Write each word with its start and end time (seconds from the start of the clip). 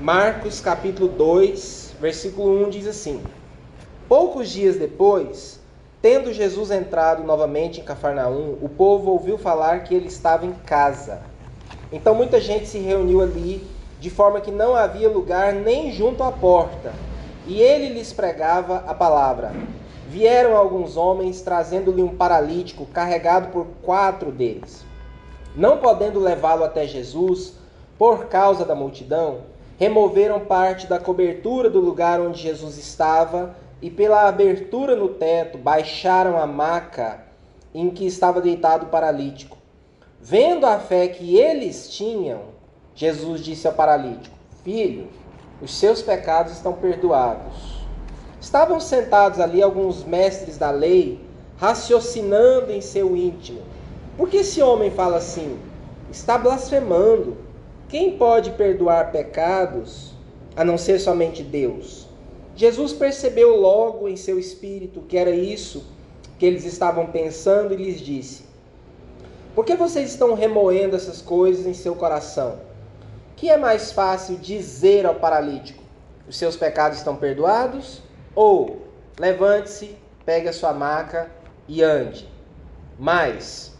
Marcos 0.00 0.62
capítulo 0.62 1.08
2, 1.08 1.96
versículo 2.00 2.64
1 2.64 2.70
diz 2.70 2.86
assim: 2.86 3.22
Poucos 4.08 4.48
dias 4.48 4.76
depois, 4.76 5.60
tendo 6.00 6.32
Jesus 6.32 6.70
entrado 6.70 7.22
novamente 7.22 7.82
em 7.82 7.84
Cafarnaum, 7.84 8.56
o 8.62 8.68
povo 8.70 9.10
ouviu 9.10 9.36
falar 9.36 9.84
que 9.84 9.94
ele 9.94 10.06
estava 10.06 10.46
em 10.46 10.52
casa. 10.52 11.20
Então 11.92 12.14
muita 12.14 12.40
gente 12.40 12.66
se 12.66 12.78
reuniu 12.78 13.20
ali, 13.20 13.62
de 14.00 14.08
forma 14.08 14.40
que 14.40 14.50
não 14.50 14.74
havia 14.74 15.06
lugar 15.06 15.52
nem 15.52 15.92
junto 15.92 16.22
à 16.22 16.32
porta. 16.32 16.94
E 17.46 17.60
ele 17.60 17.92
lhes 17.92 18.10
pregava 18.10 18.82
a 18.86 18.94
palavra. 18.94 19.52
Vieram 20.08 20.56
alguns 20.56 20.96
homens 20.96 21.42
trazendo-lhe 21.42 22.02
um 22.02 22.16
paralítico 22.16 22.86
carregado 22.86 23.48
por 23.48 23.66
quatro 23.82 24.32
deles. 24.32 24.82
Não 25.54 25.76
podendo 25.76 26.18
levá-lo 26.18 26.64
até 26.64 26.86
Jesus, 26.86 27.52
por 27.98 28.28
causa 28.28 28.64
da 28.64 28.74
multidão, 28.74 29.40
removeram 29.80 30.40
parte 30.40 30.86
da 30.86 30.98
cobertura 30.98 31.70
do 31.70 31.80
lugar 31.80 32.20
onde 32.20 32.42
Jesus 32.42 32.76
estava 32.76 33.56
e, 33.80 33.90
pela 33.90 34.28
abertura 34.28 34.94
no 34.94 35.08
teto, 35.08 35.56
baixaram 35.56 36.36
a 36.36 36.46
maca 36.46 37.24
em 37.74 37.88
que 37.88 38.06
estava 38.06 38.42
deitado 38.42 38.84
o 38.84 38.88
paralítico. 38.90 39.56
Vendo 40.20 40.66
a 40.66 40.78
fé 40.78 41.08
que 41.08 41.34
eles 41.34 41.88
tinham, 41.88 42.42
Jesus 42.94 43.40
disse 43.40 43.66
ao 43.66 43.72
paralítico: 43.72 44.36
Filho, 44.62 45.08
os 45.62 45.74
seus 45.74 46.02
pecados 46.02 46.52
estão 46.52 46.74
perdoados. 46.74 47.80
Estavam 48.38 48.80
sentados 48.80 49.40
ali 49.40 49.62
alguns 49.62 50.04
mestres 50.04 50.58
da 50.58 50.70
lei, 50.70 51.24
raciocinando 51.56 52.70
em 52.70 52.82
seu 52.82 53.16
íntimo. 53.16 53.62
Por 54.18 54.28
que 54.28 54.38
esse 54.38 54.60
homem 54.60 54.90
fala 54.90 55.16
assim? 55.16 55.58
Está 56.10 56.36
blasfemando. 56.36 57.48
Quem 57.90 58.16
pode 58.16 58.52
perdoar 58.52 59.10
pecados 59.10 60.12
a 60.54 60.64
não 60.64 60.78
ser 60.78 61.00
somente 61.00 61.42
Deus? 61.42 62.06
Jesus 62.54 62.92
percebeu 62.92 63.56
logo 63.56 64.06
em 64.06 64.14
seu 64.14 64.38
espírito 64.38 65.00
que 65.00 65.16
era 65.16 65.32
isso 65.32 65.84
que 66.38 66.46
eles 66.46 66.64
estavam 66.64 67.08
pensando 67.08 67.74
e 67.74 67.76
lhes 67.76 68.00
disse: 68.00 68.44
Por 69.56 69.64
que 69.64 69.74
vocês 69.74 70.08
estão 70.08 70.34
remoendo 70.34 70.94
essas 70.94 71.20
coisas 71.20 71.66
em 71.66 71.74
seu 71.74 71.96
coração? 71.96 72.60
Que 73.34 73.50
é 73.50 73.56
mais 73.56 73.90
fácil 73.90 74.36
dizer 74.36 75.04
ao 75.04 75.16
paralítico: 75.16 75.82
Os 76.28 76.36
seus 76.36 76.54
pecados 76.56 76.98
estão 76.98 77.16
perdoados? 77.16 78.02
Ou 78.36 78.82
levante-se, 79.18 79.96
pegue 80.24 80.48
a 80.48 80.52
sua 80.52 80.72
maca 80.72 81.28
e 81.66 81.82
ande. 81.82 82.28
Mas, 82.96 83.72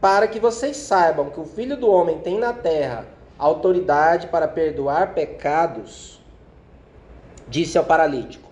para 0.00 0.26
que 0.26 0.40
vocês 0.40 0.78
saibam 0.78 1.28
que 1.28 1.38
o 1.38 1.44
filho 1.44 1.76
do 1.76 1.90
homem 1.90 2.20
tem 2.20 2.38
na 2.38 2.54
terra 2.54 3.19
autoridade 3.40 4.26
para 4.26 4.46
perdoar 4.46 5.14
pecados, 5.14 6.20
disse 7.48 7.78
ao 7.78 7.84
paralítico: 7.84 8.50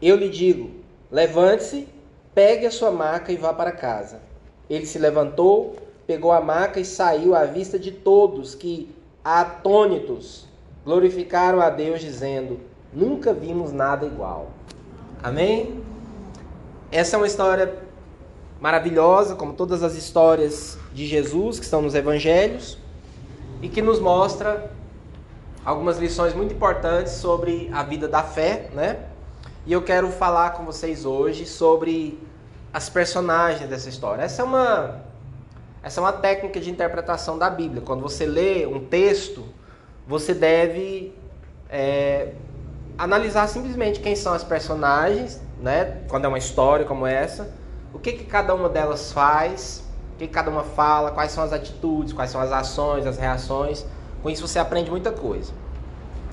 Eu 0.00 0.16
lhe 0.16 0.28
digo, 0.28 0.70
levante-se, 1.10 1.88
pegue 2.34 2.66
a 2.66 2.70
sua 2.70 2.90
maca 2.90 3.32
e 3.32 3.36
vá 3.36 3.52
para 3.54 3.72
casa. 3.72 4.20
Ele 4.68 4.84
se 4.84 4.98
levantou, 4.98 5.76
pegou 6.06 6.32
a 6.32 6.40
maca 6.40 6.78
e 6.78 6.84
saiu 6.84 7.34
à 7.34 7.44
vista 7.44 7.78
de 7.78 7.90
todos 7.90 8.54
que, 8.54 8.94
atônitos, 9.24 10.46
glorificaram 10.84 11.60
a 11.60 11.70
Deus, 11.70 12.00
dizendo: 12.00 12.60
Nunca 12.92 13.32
vimos 13.32 13.72
nada 13.72 14.04
igual. 14.04 14.50
Amém? 15.22 15.82
Essa 16.92 17.16
é 17.16 17.18
uma 17.18 17.26
história 17.26 17.78
maravilhosa, 18.60 19.34
como 19.34 19.54
todas 19.54 19.82
as 19.82 19.94
histórias 19.94 20.78
de 20.92 21.06
Jesus 21.06 21.58
que 21.58 21.64
estão 21.64 21.80
nos 21.80 21.94
evangelhos 21.94 22.83
e 23.64 23.68
que 23.70 23.80
nos 23.80 23.98
mostra 23.98 24.70
algumas 25.64 25.96
lições 25.96 26.34
muito 26.34 26.52
importantes 26.52 27.14
sobre 27.14 27.70
a 27.72 27.82
vida 27.82 28.06
da 28.06 28.22
fé, 28.22 28.68
né? 28.74 28.98
E 29.64 29.72
eu 29.72 29.80
quero 29.80 30.10
falar 30.10 30.50
com 30.50 30.66
vocês 30.66 31.06
hoje 31.06 31.46
sobre 31.46 32.22
as 32.74 32.90
personagens 32.90 33.66
dessa 33.66 33.88
história. 33.88 34.20
Essa 34.20 34.42
é 34.42 34.44
uma 34.44 35.00
essa 35.82 35.98
é 35.98 36.02
uma 36.02 36.12
técnica 36.12 36.60
de 36.60 36.70
interpretação 36.70 37.38
da 37.38 37.48
Bíblia. 37.48 37.80
Quando 37.80 38.02
você 38.02 38.26
lê 38.26 38.66
um 38.66 38.84
texto, 38.84 39.42
você 40.06 40.34
deve 40.34 41.14
é, 41.70 42.34
analisar 42.98 43.48
simplesmente 43.48 43.98
quem 44.00 44.14
são 44.14 44.34
as 44.34 44.44
personagens, 44.44 45.40
né? 45.58 46.02
Quando 46.10 46.26
é 46.26 46.28
uma 46.28 46.38
história 46.38 46.84
como 46.84 47.06
essa, 47.06 47.50
o 47.94 47.98
que, 47.98 48.12
que 48.12 48.24
cada 48.24 48.54
uma 48.54 48.68
delas 48.68 49.10
faz, 49.10 49.83
o 50.14 50.18
que 50.18 50.28
cada 50.28 50.50
uma 50.50 50.62
fala, 50.62 51.10
quais 51.10 51.32
são 51.32 51.42
as 51.42 51.52
atitudes, 51.52 52.12
quais 52.12 52.30
são 52.30 52.40
as 52.40 52.52
ações, 52.52 53.06
as 53.06 53.18
reações. 53.18 53.84
Com 54.22 54.30
isso 54.30 54.46
você 54.46 54.58
aprende 54.58 54.90
muita 54.90 55.10
coisa. 55.10 55.52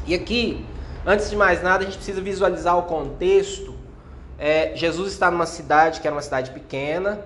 E 0.06 0.14
aqui, 0.14 0.66
antes 1.06 1.30
de 1.30 1.36
mais 1.36 1.62
nada, 1.64 1.84
a 1.84 1.86
gente 1.86 1.98
precisa 1.98 2.22
visualizar 2.22 2.78
o 2.78 2.84
contexto. 2.84 3.76
É, 4.38 4.72
Jesus 4.76 5.12
está 5.14 5.30
numa 5.30 5.46
cidade 5.46 6.00
que 6.00 6.08
era 6.08 6.16
uma 6.16 6.22
cidade 6.22 6.52
pequena 6.52 7.20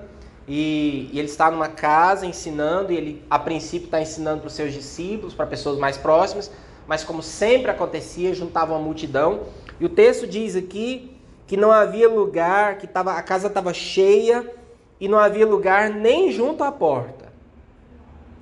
e, 0.48 1.10
e 1.12 1.20
ele 1.20 1.28
está 1.28 1.52
numa 1.52 1.68
casa 1.68 2.26
ensinando 2.26 2.92
e 2.92 2.98
ele, 2.98 3.26
a 3.30 3.38
princípio, 3.38 3.86
está 3.86 4.02
ensinando 4.02 4.40
para 4.42 4.48
os 4.48 4.54
seus 4.54 4.74
discípulos, 4.74 5.34
para 5.34 5.46
pessoas 5.46 5.78
mais 5.78 5.98
próximas, 5.98 6.52
mas 6.88 7.04
como 7.04 7.22
sempre 7.22 7.70
acontecia, 7.70 8.34
juntava 8.34 8.74
uma 8.74 8.82
multidão. 8.82 9.42
E 9.80 9.86
o 9.86 9.90
texto 9.90 10.26
diz 10.26 10.56
aqui 10.56 11.18
que 11.48 11.58
não 11.58 11.72
havia 11.72 12.10
lugar, 12.10 12.78
que 12.78 12.88
tava, 12.88 13.14
a 13.14 13.22
casa 13.22 13.48
estava 13.48 13.74
cheia 13.74 14.55
e 15.00 15.08
não 15.08 15.20
havia 15.20 15.46
lugar 15.46 15.90
nem 15.90 16.32
junto 16.32 16.64
à 16.64 16.72
porta. 16.72 17.26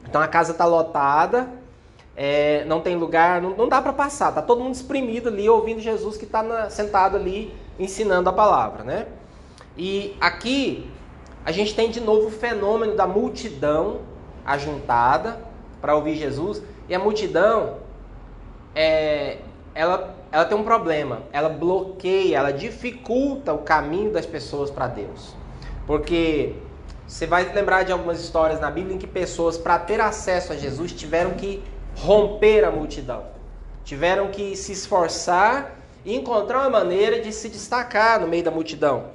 Então 0.07 0.21
a 0.21 0.27
casa 0.27 0.51
está 0.51 0.65
lotada, 0.65 1.49
é, 2.15 2.63
não 2.65 2.81
tem 2.81 2.95
lugar, 2.95 3.41
não, 3.41 3.51
não 3.51 3.67
dá 3.67 3.81
para 3.81 3.93
passar, 3.93 4.29
está 4.29 4.41
todo 4.41 4.61
mundo 4.61 4.75
espremido 4.75 5.29
ali 5.29 5.49
ouvindo 5.49 5.79
Jesus 5.79 6.17
que 6.17 6.25
está 6.25 6.69
sentado 6.69 7.17
ali 7.17 7.53
ensinando 7.79 8.29
a 8.29 8.33
palavra, 8.33 8.83
né? 8.83 9.07
E 9.75 10.15
aqui 10.21 10.89
a 11.43 11.51
gente 11.51 11.73
tem 11.75 11.89
de 11.89 11.99
novo 11.99 12.27
o 12.27 12.31
fenômeno 12.31 12.95
da 12.95 13.07
multidão 13.07 14.01
ajuntada 14.45 15.39
para 15.81 15.95
ouvir 15.95 16.15
Jesus 16.15 16.61
e 16.87 16.93
a 16.93 16.99
multidão 16.99 17.77
é, 18.75 19.39
ela, 19.73 20.15
ela 20.31 20.45
tem 20.45 20.57
um 20.57 20.63
problema, 20.63 21.23
ela 21.31 21.49
bloqueia, 21.49 22.37
ela 22.37 22.51
dificulta 22.51 23.53
o 23.53 23.59
caminho 23.59 24.11
das 24.11 24.25
pessoas 24.25 24.69
para 24.69 24.87
Deus. 24.87 25.35
Porque 25.85 26.53
você 27.07 27.27
vai 27.27 27.51
lembrar 27.53 27.83
de 27.83 27.91
algumas 27.91 28.21
histórias 28.21 28.59
na 28.59 28.71
Bíblia 28.71 28.95
em 28.95 28.97
que 28.97 29.07
pessoas, 29.07 29.57
para 29.57 29.77
ter 29.77 29.99
acesso 29.99 30.53
a 30.53 30.55
Jesus, 30.55 30.91
tiveram 30.91 31.31
que 31.31 31.63
romper 31.95 32.63
a 32.63 32.71
multidão, 32.71 33.25
tiveram 33.83 34.29
que 34.29 34.55
se 34.55 34.71
esforçar 34.71 35.75
e 36.05 36.15
encontrar 36.15 36.59
uma 36.61 36.69
maneira 36.69 37.19
de 37.19 37.31
se 37.31 37.49
destacar 37.49 38.19
no 38.19 38.27
meio 38.27 38.43
da 38.43 38.51
multidão. 38.51 39.05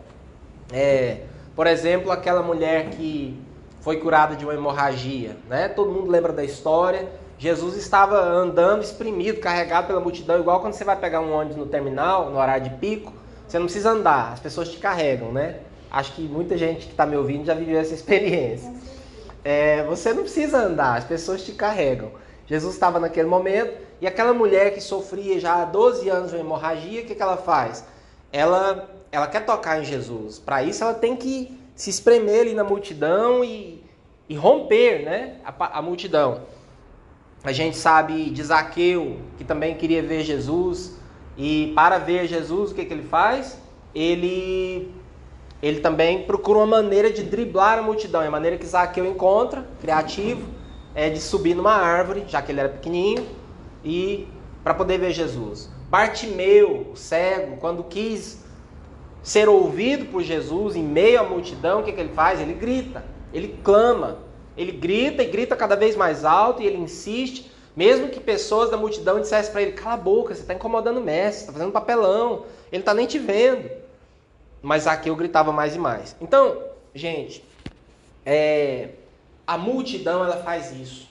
É, 0.73 1.23
por 1.57 1.67
exemplo, 1.67 2.11
aquela 2.13 2.43
mulher 2.43 2.91
que 2.91 3.39
foi 3.81 3.97
curada 3.97 4.37
de 4.37 4.45
uma 4.45 4.55
hemorragia, 4.55 5.37
né? 5.49 5.69
Todo 5.69 5.91
mundo 5.91 6.11
lembra 6.11 6.33
da 6.33 6.45
história. 6.45 7.09
Jesus 7.39 7.77
estava 7.77 8.19
andando 8.21 8.83
espremido, 8.83 9.41
carregado 9.41 9.87
pela 9.87 10.01
multidão, 10.01 10.39
igual 10.41 10.61
quando 10.61 10.75
você 10.75 10.85
vai 10.85 10.97
pegar 10.97 11.21
um 11.21 11.33
ônibus 11.33 11.57
no 11.57 11.67
terminal, 11.67 12.31
no 12.31 12.39
horário 12.39 12.65
de 12.65 12.71
pico, 12.77 13.13
você 13.47 13.59
não 13.59 13.67
precisa 13.67 13.91
andar, 13.91 14.33
as 14.33 14.41
pessoas 14.41 14.69
te 14.69 14.79
carregam, 14.79 15.33
né? 15.33 15.61
Acho 15.91 16.13
que 16.13 16.23
muita 16.23 16.57
gente 16.57 16.87
que 16.87 16.93
está 16.93 17.07
me 17.07 17.17
ouvindo 17.17 17.45
já 17.47 17.55
viveu 17.55 17.79
essa 17.79 17.95
experiência. 17.95 18.73
É, 19.45 19.83
você 19.85 20.13
não 20.13 20.23
precisa 20.23 20.59
andar, 20.59 20.99
as 20.99 21.05
pessoas 21.05 21.43
te 21.45 21.53
carregam. 21.53 22.11
Jesus 22.47 22.75
estava 22.75 22.99
naquele 22.99 23.29
momento 23.29 23.73
e 24.01 24.07
aquela 24.07 24.33
mulher 24.33 24.75
que 24.75 24.81
sofria 24.81 25.39
já 25.39 25.63
há 25.63 25.65
12 25.65 26.09
anos 26.09 26.31
de 26.31 26.37
hemorragia, 26.37 27.03
o 27.03 27.05
que, 27.05 27.15
que 27.15 27.23
ela 27.23 27.37
faz? 27.37 27.85
Ela, 28.33 28.89
ela 29.11 29.27
quer 29.27 29.45
tocar 29.45 29.81
em 29.81 29.85
Jesus. 29.85 30.39
Para 30.39 30.63
isso, 30.63 30.83
ela 30.83 30.95
tem 30.95 31.17
que 31.17 31.59
se 31.75 31.91
espremer 31.91 32.43
ali 32.43 32.55
na 32.55 32.65
multidão 32.65 33.45
e, 33.45 33.83
e 34.29 34.35
romper 34.35 35.05
né, 35.05 35.37
a, 35.45 35.79
a 35.79 35.83
multidão. 35.83 36.43
A 37.45 37.53
gente 37.53 37.77
sabe 37.77 38.31
de 38.31 38.43
Zaqueu, 38.43 39.19
que 39.37 39.45
também 39.45 39.77
queria 39.77 40.03
ver 40.03 40.25
Jesus, 40.25 40.97
e 41.37 41.73
para 41.75 41.99
ver 41.99 42.27
Jesus, 42.27 42.73
o 42.73 42.75
que, 42.75 42.85
que 42.85 42.93
ele 42.93 43.05
faz? 43.05 43.59
Ele 43.95 44.93
ele 45.63 45.81
também 45.81 46.23
procura 46.23 46.59
uma 46.59 46.67
maneira 46.67 47.11
de 47.11 47.23
driblar 47.23 47.79
a 47.79 47.83
multidão. 47.83 48.23
É 48.23 48.29
a 48.29 48.31
maneira 48.31 48.57
que 48.57 48.67
Zaqueu 48.67 49.05
encontra, 49.05 49.67
criativo, 49.81 50.47
é 50.95 51.11
de 51.11 51.21
subir 51.21 51.55
numa 51.55 51.75
árvore, 51.75 52.25
já 52.29 52.41
que 52.41 52.53
ele 52.53 52.61
era 52.61 52.69
pequenininho, 52.69 53.27
e 53.85 54.29
para 54.63 54.75
poder 54.75 54.99
ver 54.99 55.13
Jesus. 55.13 55.69
Bartimeu, 55.89 56.93
cego, 56.95 57.57
quando 57.57 57.83
quis 57.83 58.45
ser 59.23 59.49
ouvido 59.49 60.07
por 60.07 60.23
Jesus 60.23 60.77
em 60.77 60.83
meio 60.83 61.21
à 61.21 61.23
multidão, 61.25 61.81
o 61.81 61.83
que, 61.83 61.93
que 61.93 62.01
ele 62.01 62.13
faz? 62.13 62.41
Ele 62.41 62.53
grita, 62.53 63.05
ele 63.33 63.59
clama, 63.65 64.19
ele 64.57 64.73
grita 64.73 65.23
e 65.23 65.27
grita 65.27 65.57
cada 65.57 65.77
vez 65.77 65.97
mais 65.97 66.25
alto 66.25 66.63
e 66.63 66.67
ele 66.67 66.79
insiste, 66.79 67.51
mesmo 67.77 68.09
que 68.09 68.21
pessoas 68.21 68.71
da 68.71 68.77
multidão 68.77 69.21
dissessem 69.21 69.53
para 69.53 69.63
ele: 69.63 69.73
cala 69.73 69.95
a 69.95 69.99
boca, 69.99 70.35
você 70.35 70.43
está 70.43 70.55
incomodando 70.55 70.99
o 70.99 71.05
mestre, 71.05 71.43
está 71.43 71.53
fazendo 71.53 71.73
papelão, 71.73 72.45
ele 72.71 72.83
está 72.83 72.95
nem 72.95 73.07
te 73.07 73.19
vendo. 73.19 73.88
Mas 74.63 74.87
aqui 74.87 75.09
eu 75.09 75.17
gritava 75.17 75.53
mais 75.53 75.75
e 75.75 75.79
mais. 75.79 76.17
Então, 76.21 76.63
gente, 76.95 77.45
é, 78.25 78.91
a 79.47 79.57
multidão 79.57 80.25
ela 80.25 80.39
faz 80.39 80.73
isso. 80.73 81.09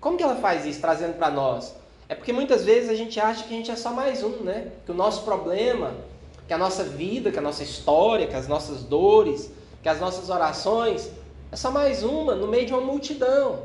Como 0.00 0.16
que 0.16 0.22
ela 0.22 0.36
faz 0.36 0.66
isso? 0.66 0.80
Trazendo 0.80 1.16
para 1.16 1.30
nós. 1.30 1.74
É 2.08 2.14
porque 2.14 2.32
muitas 2.32 2.64
vezes 2.64 2.90
a 2.90 2.94
gente 2.94 3.18
acha 3.18 3.44
que 3.44 3.54
a 3.54 3.56
gente 3.56 3.70
é 3.70 3.76
só 3.76 3.90
mais 3.90 4.22
um, 4.22 4.42
né? 4.42 4.72
Que 4.84 4.90
o 4.90 4.94
nosso 4.94 5.22
problema, 5.22 5.94
que 6.46 6.52
a 6.52 6.58
nossa 6.58 6.84
vida, 6.84 7.30
que 7.30 7.38
a 7.38 7.42
nossa 7.42 7.62
história, 7.62 8.26
que 8.26 8.34
as 8.34 8.48
nossas 8.48 8.82
dores, 8.82 9.50
que 9.82 9.88
as 9.88 10.00
nossas 10.00 10.28
orações 10.28 11.10
é 11.50 11.56
só 11.56 11.70
mais 11.70 12.02
uma 12.02 12.34
no 12.34 12.48
meio 12.48 12.66
de 12.66 12.72
uma 12.72 12.80
multidão. 12.80 13.64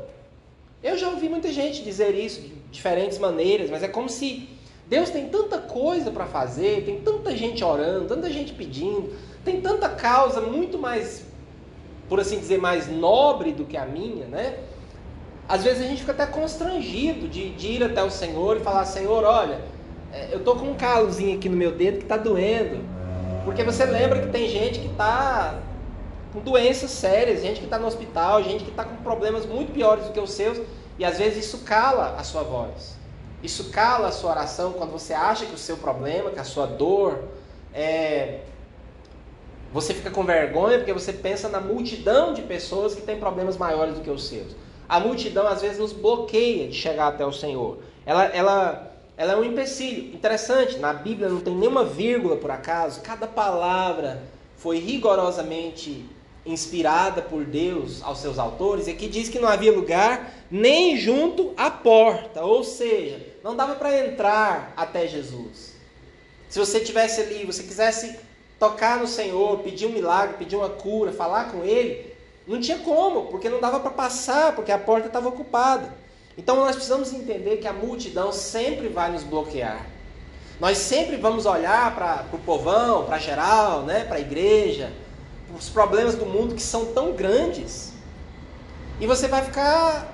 Eu 0.82 0.96
já 0.96 1.08
ouvi 1.08 1.28
muita 1.28 1.52
gente 1.52 1.82
dizer 1.82 2.14
isso 2.14 2.40
de 2.40 2.48
diferentes 2.70 3.18
maneiras, 3.18 3.70
mas 3.70 3.82
é 3.82 3.88
como 3.88 4.08
se 4.08 4.48
Deus 4.88 5.10
tem 5.10 5.28
tanta 5.28 5.58
coisa 5.58 6.10
para 6.10 6.24
fazer, 6.24 6.84
tem 6.84 7.00
tanta 7.00 7.36
gente 7.36 7.62
orando, 7.62 8.06
tanta 8.06 8.30
gente 8.30 8.54
pedindo, 8.54 9.12
tem 9.44 9.60
tanta 9.60 9.88
causa 9.88 10.40
muito 10.40 10.78
mais, 10.78 11.24
por 12.08 12.18
assim 12.18 12.38
dizer, 12.38 12.58
mais 12.58 12.88
nobre 12.88 13.52
do 13.52 13.64
que 13.64 13.76
a 13.76 13.84
minha, 13.84 14.26
né? 14.26 14.58
Às 15.46 15.64
vezes 15.64 15.82
a 15.82 15.86
gente 15.86 16.00
fica 16.00 16.12
até 16.12 16.26
constrangido 16.26 17.28
de, 17.28 17.50
de 17.50 17.68
ir 17.68 17.84
até 17.84 18.02
o 18.02 18.10
Senhor 18.10 18.56
e 18.56 18.60
falar: 18.60 18.84
Senhor, 18.84 19.24
olha, 19.24 19.60
é, 20.12 20.28
eu 20.32 20.40
tô 20.40 20.56
com 20.56 20.66
um 20.66 20.74
calozinho 20.74 21.36
aqui 21.36 21.48
no 21.48 21.56
meu 21.56 21.72
dedo 21.72 21.98
que 21.98 22.04
está 22.04 22.16
doendo. 22.16 22.84
Porque 23.44 23.62
você 23.62 23.86
lembra 23.86 24.20
que 24.20 24.28
tem 24.28 24.48
gente 24.48 24.78
que 24.78 24.88
está 24.88 25.58
com 26.34 26.40
doenças 26.40 26.90
sérias, 26.90 27.40
gente 27.40 27.60
que 27.60 27.64
está 27.64 27.78
no 27.78 27.86
hospital, 27.86 28.42
gente 28.42 28.64
que 28.64 28.70
está 28.70 28.84
com 28.84 28.96
problemas 28.96 29.46
muito 29.46 29.72
piores 29.72 30.04
do 30.04 30.12
que 30.12 30.20
os 30.20 30.32
seus, 30.32 30.60
e 30.98 31.04
às 31.04 31.16
vezes 31.16 31.46
isso 31.46 31.64
cala 31.64 32.16
a 32.18 32.24
sua 32.24 32.42
voz. 32.42 32.97
Isso 33.42 33.70
cala 33.70 34.08
a 34.08 34.12
sua 34.12 34.30
oração 34.30 34.72
quando 34.72 34.90
você 34.90 35.14
acha 35.14 35.46
que 35.46 35.54
o 35.54 35.58
seu 35.58 35.76
problema, 35.76 36.30
que 36.30 36.40
a 36.40 36.44
sua 36.44 36.66
dor, 36.66 37.24
é... 37.72 38.40
você 39.72 39.94
fica 39.94 40.10
com 40.10 40.24
vergonha 40.24 40.78
porque 40.78 40.92
você 40.92 41.12
pensa 41.12 41.48
na 41.48 41.60
multidão 41.60 42.34
de 42.34 42.42
pessoas 42.42 42.94
que 42.94 43.02
têm 43.02 43.18
problemas 43.18 43.56
maiores 43.56 43.94
do 43.94 44.00
que 44.00 44.10
os 44.10 44.26
seus. 44.26 44.56
A 44.88 44.98
multidão 44.98 45.46
às 45.46 45.60
vezes 45.60 45.78
nos 45.78 45.92
bloqueia 45.92 46.68
de 46.68 46.74
chegar 46.74 47.08
até 47.08 47.24
o 47.24 47.32
Senhor. 47.32 47.78
Ela, 48.04 48.24
ela, 48.26 48.92
ela 49.16 49.32
é 49.34 49.36
um 49.36 49.44
empecilho. 49.44 50.14
Interessante, 50.14 50.78
na 50.78 50.92
Bíblia 50.92 51.28
não 51.28 51.40
tem 51.40 51.54
nenhuma 51.54 51.84
vírgula 51.84 52.36
por 52.36 52.50
acaso, 52.50 53.02
cada 53.02 53.26
palavra 53.26 54.22
foi 54.56 54.78
rigorosamente 54.78 56.04
inspirada 56.44 57.20
por 57.20 57.44
Deus 57.44 58.02
aos 58.02 58.18
seus 58.18 58.38
autores, 58.38 58.86
e 58.86 58.90
aqui 58.90 59.06
diz 59.06 59.28
que 59.28 59.38
não 59.38 59.48
havia 59.48 59.70
lugar 59.70 60.32
nem 60.50 60.96
junto 60.96 61.52
à 61.56 61.70
porta, 61.70 62.42
ou 62.42 62.64
seja, 62.64 63.20
não 63.42 63.54
dava 63.54 63.74
para 63.74 64.06
entrar 64.06 64.72
até 64.76 65.06
Jesus. 65.06 65.74
Se 66.48 66.58
você 66.58 66.80
tivesse 66.80 67.20
ali, 67.20 67.44
você 67.44 67.62
quisesse 67.62 68.18
tocar 68.58 68.98
no 68.98 69.06
Senhor, 69.06 69.58
pedir 69.58 69.86
um 69.86 69.92
milagre, 69.92 70.36
pedir 70.36 70.56
uma 70.56 70.70
cura, 70.70 71.12
falar 71.12 71.52
com 71.52 71.64
Ele, 71.64 72.12
não 72.46 72.60
tinha 72.60 72.78
como, 72.78 73.26
porque 73.26 73.48
não 73.48 73.60
dava 73.60 73.78
para 73.78 73.90
passar, 73.90 74.54
porque 74.54 74.72
a 74.72 74.78
porta 74.78 75.06
estava 75.06 75.28
ocupada. 75.28 75.92
Então 76.36 76.56
nós 76.56 76.74
precisamos 76.74 77.12
entender 77.12 77.58
que 77.58 77.68
a 77.68 77.72
multidão 77.72 78.32
sempre 78.32 78.88
vai 78.88 79.10
nos 79.12 79.22
bloquear. 79.22 79.86
Nós 80.58 80.78
sempre 80.78 81.16
vamos 81.16 81.46
olhar 81.46 81.94
para 81.94 82.24
o 82.32 82.38
povão, 82.38 83.04
para 83.04 83.18
geral, 83.18 83.82
né, 83.82 84.04
para 84.04 84.16
a 84.16 84.20
igreja, 84.20 84.92
os 85.56 85.68
problemas 85.68 86.14
do 86.14 86.26
mundo 86.26 86.54
que 86.54 86.62
são 86.62 86.86
tão 86.86 87.12
grandes. 87.12 87.92
E 89.00 89.06
você 89.06 89.28
vai 89.28 89.44
ficar 89.44 90.12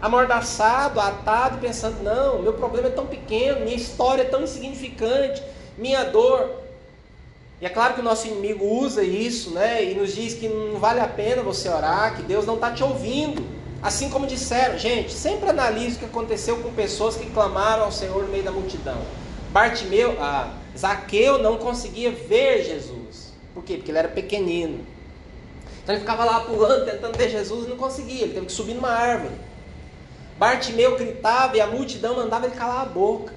amordaçado, 0.00 1.00
atado, 1.00 1.58
pensando: 1.58 2.02
não, 2.02 2.42
meu 2.42 2.52
problema 2.52 2.88
é 2.88 2.90
tão 2.90 3.06
pequeno, 3.06 3.60
minha 3.60 3.76
história 3.76 4.22
é 4.22 4.26
tão 4.26 4.42
insignificante, 4.42 5.42
minha 5.76 6.04
dor. 6.04 6.50
E 7.60 7.64
é 7.64 7.68
claro 7.70 7.94
que 7.94 8.00
o 8.00 8.04
nosso 8.04 8.26
inimigo 8.26 8.64
usa 8.64 9.02
isso, 9.02 9.50
né? 9.50 9.82
E 9.82 9.94
nos 9.94 10.14
diz 10.14 10.34
que 10.34 10.48
não 10.48 10.78
vale 10.78 11.00
a 11.00 11.08
pena 11.08 11.42
você 11.42 11.68
orar, 11.68 12.14
que 12.14 12.22
Deus 12.22 12.44
não 12.44 12.54
está 12.56 12.70
te 12.70 12.84
ouvindo. 12.84 13.42
Assim 13.82 14.10
como 14.10 14.26
disseram, 14.26 14.78
gente, 14.78 15.12
sempre 15.12 15.48
analise 15.48 15.96
o 15.96 15.98
que 16.00 16.04
aconteceu 16.04 16.58
com 16.58 16.72
pessoas 16.72 17.16
que 17.16 17.30
clamaram 17.30 17.84
ao 17.84 17.92
Senhor 17.92 18.22
no 18.22 18.28
meio 18.28 18.42
da 18.42 18.50
multidão. 18.50 18.98
Bartimeu, 19.52 20.16
ah, 20.20 20.52
Zaqueu 20.76 21.38
não 21.38 21.56
conseguia 21.56 22.10
ver 22.10 22.64
Jesus. 22.64 23.32
Por 23.54 23.64
quê? 23.64 23.76
Porque 23.76 23.90
ele 23.90 23.98
era 23.98 24.08
pequenino. 24.08 24.84
Então 25.82 25.94
ele 25.94 26.00
ficava 26.00 26.24
lá 26.24 26.40
pulando, 26.40 26.84
tentando 26.84 27.16
ver 27.16 27.30
Jesus 27.30 27.66
e 27.66 27.70
não 27.70 27.76
conseguia. 27.76 28.24
Ele 28.24 28.34
teve 28.34 28.46
que 28.46 28.52
subir 28.52 28.74
numa 28.74 28.90
árvore. 28.90 29.34
Bartimeu 30.38 30.96
gritava 30.96 31.56
e 31.56 31.60
a 31.60 31.66
multidão 31.66 32.16
mandava 32.16 32.46
ele 32.46 32.54
calar 32.54 32.82
a 32.82 32.84
boca. 32.86 33.34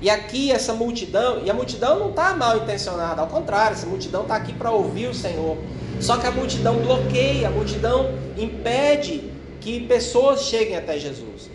E 0.00 0.10
aqui 0.10 0.50
essa 0.50 0.72
multidão, 0.72 1.42
e 1.44 1.50
a 1.50 1.54
multidão 1.54 1.98
não 1.98 2.10
está 2.10 2.34
mal 2.34 2.56
intencionada, 2.58 3.20
ao 3.20 3.28
contrário, 3.28 3.74
essa 3.74 3.86
multidão 3.86 4.22
está 4.22 4.34
aqui 4.34 4.52
para 4.52 4.70
ouvir 4.70 5.06
o 5.06 5.14
Senhor. 5.14 5.56
Só 6.00 6.16
que 6.16 6.26
a 6.26 6.30
multidão 6.30 6.76
bloqueia, 6.78 7.46
a 7.46 7.50
multidão 7.50 8.10
impede 8.36 9.30
que 9.60 9.86
pessoas 9.86 10.42
cheguem 10.42 10.76
até 10.76 10.98
Jesus. 10.98 11.48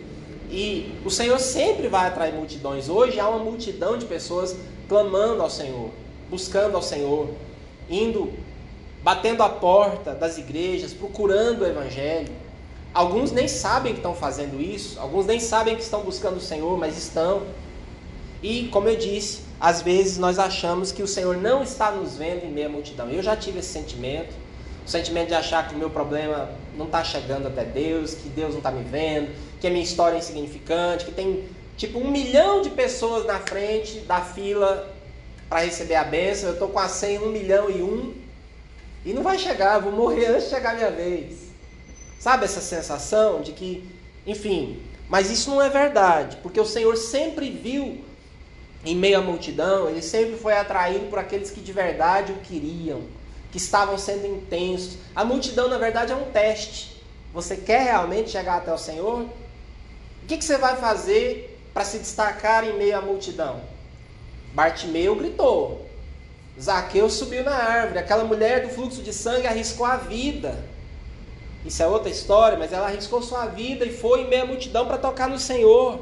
E 0.50 0.94
o 1.04 1.10
Senhor 1.10 1.38
sempre 1.38 1.88
vai 1.88 2.06
atrair 2.06 2.32
multidões. 2.32 2.88
Hoje 2.88 3.20
há 3.20 3.28
uma 3.28 3.40
multidão 3.40 3.98
de 3.98 4.06
pessoas 4.06 4.56
clamando 4.88 5.42
ao 5.42 5.50
Senhor 5.50 5.90
buscando 6.30 6.76
ao 6.76 6.82
Senhor, 6.82 7.30
indo, 7.88 8.32
batendo 9.02 9.42
a 9.42 9.48
porta 9.48 10.14
das 10.14 10.38
igrejas, 10.38 10.92
procurando 10.92 11.62
o 11.62 11.66
Evangelho. 11.66 12.32
Alguns 12.94 13.30
nem 13.30 13.46
sabem 13.46 13.92
que 13.92 13.98
estão 13.98 14.14
fazendo 14.14 14.60
isso, 14.60 14.98
alguns 14.98 15.26
nem 15.26 15.38
sabem 15.38 15.76
que 15.76 15.82
estão 15.82 16.02
buscando 16.02 16.38
o 16.38 16.40
Senhor, 16.40 16.76
mas 16.78 16.96
estão. 16.96 17.42
E, 18.42 18.68
como 18.68 18.88
eu 18.88 18.96
disse, 18.96 19.42
às 19.60 19.82
vezes 19.82 20.18
nós 20.18 20.38
achamos 20.38 20.92
que 20.92 21.02
o 21.02 21.06
Senhor 21.06 21.36
não 21.36 21.62
está 21.62 21.90
nos 21.90 22.16
vendo 22.16 22.44
em 22.44 22.50
meia 22.50 22.68
multidão. 22.68 23.08
Eu 23.10 23.22
já 23.22 23.36
tive 23.36 23.58
esse 23.58 23.68
sentimento, 23.68 24.34
o 24.86 24.88
sentimento 24.88 25.28
de 25.28 25.34
achar 25.34 25.68
que 25.68 25.74
o 25.74 25.78
meu 25.78 25.90
problema 25.90 26.50
não 26.76 26.86
está 26.86 27.02
chegando 27.04 27.48
até 27.48 27.64
Deus, 27.64 28.14
que 28.14 28.28
Deus 28.28 28.50
não 28.50 28.58
está 28.58 28.70
me 28.70 28.82
vendo, 28.84 29.30
que 29.60 29.66
a 29.66 29.70
minha 29.70 29.82
história 29.82 30.16
é 30.16 30.18
insignificante, 30.18 31.04
que 31.04 31.12
tem 31.12 31.44
tipo 31.76 31.98
um 31.98 32.10
milhão 32.10 32.62
de 32.62 32.70
pessoas 32.70 33.26
na 33.26 33.38
frente 33.38 34.00
da 34.00 34.20
fila 34.20 34.94
para 35.48 35.60
receber 35.60 35.94
a 35.94 36.04
bênção, 36.04 36.48
eu 36.48 36.54
estou 36.54 36.68
com 36.68 36.78
a 36.78 36.88
senha 36.88 37.20
1 37.20 37.28
milhão 37.30 37.70
e 37.70 37.82
um, 37.82 38.14
e 39.04 39.12
não 39.12 39.22
vai 39.22 39.38
chegar, 39.38 39.78
vou 39.78 39.92
morrer 39.92 40.26
antes 40.26 40.44
de 40.44 40.50
chegar 40.50 40.72
a 40.72 40.74
minha 40.74 40.90
vez. 40.90 41.47
Sabe 42.18 42.44
essa 42.44 42.60
sensação 42.60 43.40
de 43.40 43.52
que, 43.52 43.88
enfim, 44.26 44.82
mas 45.08 45.30
isso 45.30 45.50
não 45.50 45.62
é 45.62 45.68
verdade, 45.68 46.36
porque 46.42 46.60
o 46.60 46.64
Senhor 46.64 46.96
sempre 46.96 47.50
viu 47.50 48.04
em 48.84 48.94
meio 48.94 49.18
à 49.18 49.22
multidão, 49.22 49.88
ele 49.88 50.02
sempre 50.02 50.36
foi 50.36 50.52
atraído 50.52 51.06
por 51.06 51.18
aqueles 51.18 51.50
que 51.50 51.60
de 51.60 51.72
verdade 51.72 52.32
o 52.32 52.36
queriam, 52.36 53.02
que 53.50 53.58
estavam 53.58 53.96
sendo 53.96 54.26
intensos. 54.26 54.98
A 55.14 55.24
multidão, 55.24 55.68
na 55.68 55.78
verdade, 55.78 56.12
é 56.12 56.16
um 56.16 56.30
teste. 56.30 57.02
Você 57.32 57.56
quer 57.56 57.84
realmente 57.84 58.30
chegar 58.30 58.56
até 58.56 58.72
o 58.72 58.78
Senhor? 58.78 59.22
O 59.22 60.26
que, 60.26 60.36
que 60.36 60.44
você 60.44 60.58
vai 60.58 60.76
fazer 60.76 61.58
para 61.72 61.84
se 61.84 61.98
destacar 61.98 62.66
em 62.66 62.76
meio 62.76 62.96
à 62.96 63.00
multidão? 63.00 63.60
Bartimeu 64.52 65.14
gritou. 65.16 65.86
Zaqueu 66.60 67.08
subiu 67.08 67.44
na 67.44 67.54
árvore. 67.54 67.98
Aquela 67.98 68.24
mulher 68.24 68.66
do 68.66 68.68
fluxo 68.68 69.02
de 69.02 69.12
sangue 69.12 69.46
arriscou 69.46 69.86
a 69.86 69.96
vida. 69.96 70.58
Isso 71.68 71.82
é 71.82 71.86
outra 71.86 72.08
história, 72.08 72.56
mas 72.56 72.72
ela 72.72 72.86
arriscou 72.86 73.20
sua 73.20 73.44
vida 73.44 73.84
e 73.84 73.92
foi 73.92 74.22
em 74.22 74.28
meia 74.28 74.46
multidão 74.46 74.86
para 74.86 74.96
tocar 74.96 75.28
no 75.28 75.38
Senhor. 75.38 76.00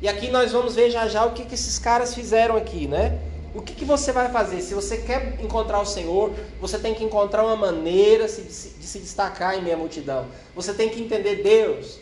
E 0.00 0.08
aqui 0.08 0.30
nós 0.30 0.52
vamos 0.52 0.74
ver 0.74 0.90
já 0.90 1.06
já 1.06 1.26
o 1.26 1.32
que, 1.32 1.44
que 1.44 1.54
esses 1.54 1.78
caras 1.78 2.14
fizeram 2.14 2.56
aqui, 2.56 2.88
né? 2.88 3.18
O 3.54 3.60
que, 3.60 3.74
que 3.74 3.84
você 3.84 4.10
vai 4.10 4.30
fazer? 4.32 4.62
Se 4.62 4.72
você 4.72 4.96
quer 4.96 5.38
encontrar 5.38 5.82
o 5.82 5.84
Senhor, 5.84 6.32
você 6.62 6.78
tem 6.78 6.94
que 6.94 7.04
encontrar 7.04 7.44
uma 7.44 7.54
maneira 7.54 8.24
de 8.24 8.30
se, 8.30 8.70
de 8.70 8.86
se 8.86 8.98
destacar 9.00 9.58
em 9.58 9.62
meia 9.62 9.76
multidão. 9.76 10.24
Você 10.56 10.72
tem 10.72 10.88
que 10.88 10.98
entender, 10.98 11.42
Deus, 11.42 11.98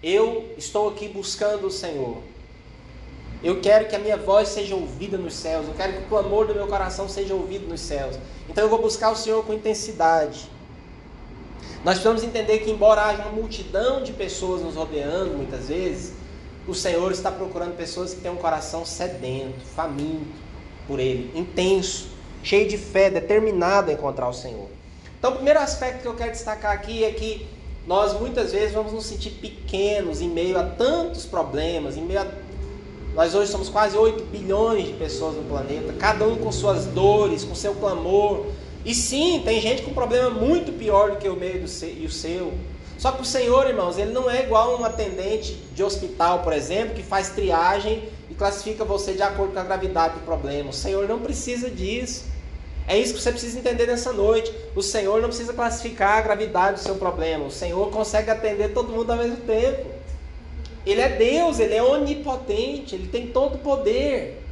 eu 0.00 0.54
estou 0.56 0.88
aqui 0.88 1.08
buscando 1.08 1.66
o 1.66 1.72
Senhor. 1.72 2.18
Eu 3.42 3.60
quero 3.60 3.88
que 3.88 3.96
a 3.96 3.98
minha 3.98 4.16
voz 4.16 4.50
seja 4.50 4.76
ouvida 4.76 5.18
nos 5.18 5.34
céus. 5.34 5.66
Eu 5.66 5.74
quero 5.74 5.94
que 5.94 5.98
o 6.04 6.08
clamor 6.08 6.46
do 6.46 6.54
meu 6.54 6.68
coração 6.68 7.08
seja 7.08 7.34
ouvido 7.34 7.66
nos 7.66 7.80
céus. 7.80 8.16
Então 8.48 8.62
eu 8.62 8.70
vou 8.70 8.80
buscar 8.80 9.10
o 9.10 9.16
Senhor 9.16 9.44
com 9.44 9.52
intensidade. 9.52 10.54
Nós 11.84 11.94
precisamos 11.94 12.22
entender 12.22 12.58
que, 12.58 12.70
embora 12.70 13.02
haja 13.02 13.22
uma 13.22 13.32
multidão 13.32 14.02
de 14.02 14.12
pessoas 14.12 14.62
nos 14.62 14.74
rodeando, 14.74 15.36
muitas 15.36 15.68
vezes, 15.68 16.14
o 16.66 16.74
Senhor 16.74 17.12
está 17.12 17.30
procurando 17.30 17.76
pessoas 17.76 18.12
que 18.12 18.20
têm 18.20 18.30
um 18.30 18.36
coração 18.36 18.84
sedento, 18.84 19.64
faminto 19.74 20.46
por 20.86 20.98
Ele, 20.98 21.30
intenso, 21.38 22.08
cheio 22.42 22.68
de 22.68 22.76
fé, 22.76 23.10
determinado 23.10 23.90
a 23.90 23.94
encontrar 23.94 24.28
o 24.28 24.32
Senhor. 24.32 24.68
Então, 25.18 25.30
o 25.32 25.34
primeiro 25.34 25.60
aspecto 25.60 26.02
que 26.02 26.08
eu 26.08 26.14
quero 26.14 26.32
destacar 26.32 26.72
aqui 26.72 27.04
é 27.04 27.10
que 27.10 27.46
nós 27.86 28.18
muitas 28.18 28.52
vezes 28.52 28.72
vamos 28.72 28.92
nos 28.92 29.06
sentir 29.06 29.30
pequenos 29.30 30.20
em 30.20 30.28
meio 30.28 30.58
a 30.58 30.64
tantos 30.64 31.24
problemas, 31.24 31.96
em 31.96 32.02
meio 32.02 32.20
a 32.20 32.26
nós 33.16 33.34
hoje 33.34 33.50
somos 33.50 33.70
quase 33.70 33.96
8 33.96 34.24
bilhões 34.24 34.88
de 34.88 34.92
pessoas 34.92 35.36
no 35.36 35.42
planeta, 35.44 35.94
cada 35.98 36.26
um 36.26 36.36
com 36.36 36.52
suas 36.52 36.84
dores, 36.84 37.44
com 37.44 37.54
seu 37.54 37.74
clamor. 37.74 38.44
E 38.86 38.94
sim, 38.94 39.42
tem 39.44 39.60
gente 39.60 39.82
com 39.82 39.92
problema 39.92 40.30
muito 40.30 40.72
pior 40.72 41.10
do 41.10 41.16
que 41.16 41.28
o 41.28 41.66
seu, 41.66 41.88
e 41.88 42.06
o 42.06 42.10
seu. 42.10 42.54
Só 42.96 43.10
que 43.10 43.20
o 43.20 43.24
Senhor, 43.24 43.66
irmãos, 43.66 43.98
ele 43.98 44.12
não 44.12 44.30
é 44.30 44.44
igual 44.44 44.80
um 44.80 44.84
atendente 44.84 45.54
de 45.74 45.82
hospital, 45.82 46.44
por 46.44 46.52
exemplo, 46.52 46.94
que 46.94 47.02
faz 47.02 47.30
triagem 47.30 48.04
e 48.30 48.34
classifica 48.34 48.84
você 48.84 49.14
de 49.14 49.22
acordo 49.22 49.54
com 49.54 49.58
a 49.58 49.64
gravidade 49.64 50.14
do 50.14 50.20
problema. 50.20 50.70
O 50.70 50.72
Senhor 50.72 51.08
não 51.08 51.18
precisa 51.18 51.68
disso. 51.68 52.26
É 52.86 52.96
isso 52.96 53.12
que 53.14 53.20
você 53.20 53.32
precisa 53.32 53.58
entender 53.58 53.88
nessa 53.88 54.12
noite. 54.12 54.54
O 54.76 54.82
Senhor 54.82 55.20
não 55.20 55.30
precisa 55.30 55.52
classificar 55.52 56.18
a 56.18 56.20
gravidade 56.20 56.76
do 56.76 56.84
seu 56.84 56.94
problema. 56.94 57.44
O 57.44 57.50
Senhor 57.50 57.90
consegue 57.90 58.30
atender 58.30 58.72
todo 58.72 58.92
mundo 58.92 59.10
ao 59.10 59.18
mesmo 59.18 59.38
tempo. 59.38 59.84
Ele 60.86 61.00
é 61.00 61.08
Deus, 61.08 61.58
ele 61.58 61.74
é 61.74 61.82
onipotente, 61.82 62.94
ele 62.94 63.08
tem 63.08 63.26
todo 63.26 63.56
o 63.56 63.58
poder. 63.58 64.45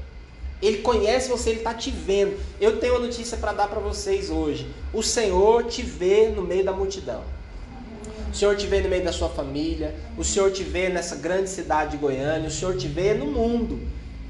Ele 0.65 0.79
conhece 0.79 1.29
você, 1.29 1.51
ele 1.51 1.59
está 1.59 1.75
te 1.75 1.91
vendo. 1.91 2.41
Eu 2.59 2.79
tenho 2.79 2.95
uma 2.95 3.07
notícia 3.07 3.37
para 3.37 3.53
dar 3.53 3.69
para 3.69 3.81
vocês 3.81 4.31
hoje. 4.31 4.67
O 4.95 5.03
Senhor 5.03 5.65
te 5.65 5.83
vê 5.83 6.31
no 6.31 6.41
meio 6.41 6.65
da 6.65 6.73
multidão. 6.73 7.23
O 8.33 8.35
Senhor 8.35 8.57
te 8.57 8.67
vê 8.67 8.81
no 8.81 8.89
meio 8.89 9.05
da 9.05 9.13
sua 9.13 9.29
família. 9.29 9.95
O 10.17 10.25
Senhor 10.25 10.51
te 10.51 10.63
vê 10.63 10.89
nessa 10.89 11.17
grande 11.17 11.51
cidade 11.51 11.91
de 11.91 11.97
Goiânia. 11.99 12.49
O 12.49 12.51
Senhor 12.51 12.75
te 12.79 12.89
vê 12.89 13.13
no 13.13 13.27
mundo. 13.27 13.79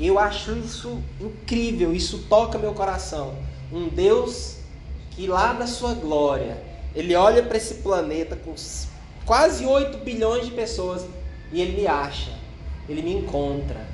Eu 0.00 0.18
acho 0.18 0.56
isso 0.58 1.00
incrível. 1.20 1.94
Isso 1.94 2.24
toca 2.28 2.58
meu 2.58 2.74
coração. 2.74 3.36
Um 3.72 3.88
Deus 3.88 4.56
que 5.12 5.28
lá 5.28 5.52
da 5.52 5.68
sua 5.68 5.94
glória, 5.94 6.60
ele 6.96 7.14
olha 7.14 7.44
para 7.44 7.56
esse 7.56 7.74
planeta 7.74 8.34
com 8.34 8.52
quase 9.24 9.64
8 9.64 9.98
bilhões 9.98 10.44
de 10.46 10.50
pessoas 10.50 11.06
e 11.52 11.60
ele 11.60 11.80
me 11.80 11.86
acha, 11.86 12.32
ele 12.88 13.02
me 13.02 13.14
encontra. 13.14 13.93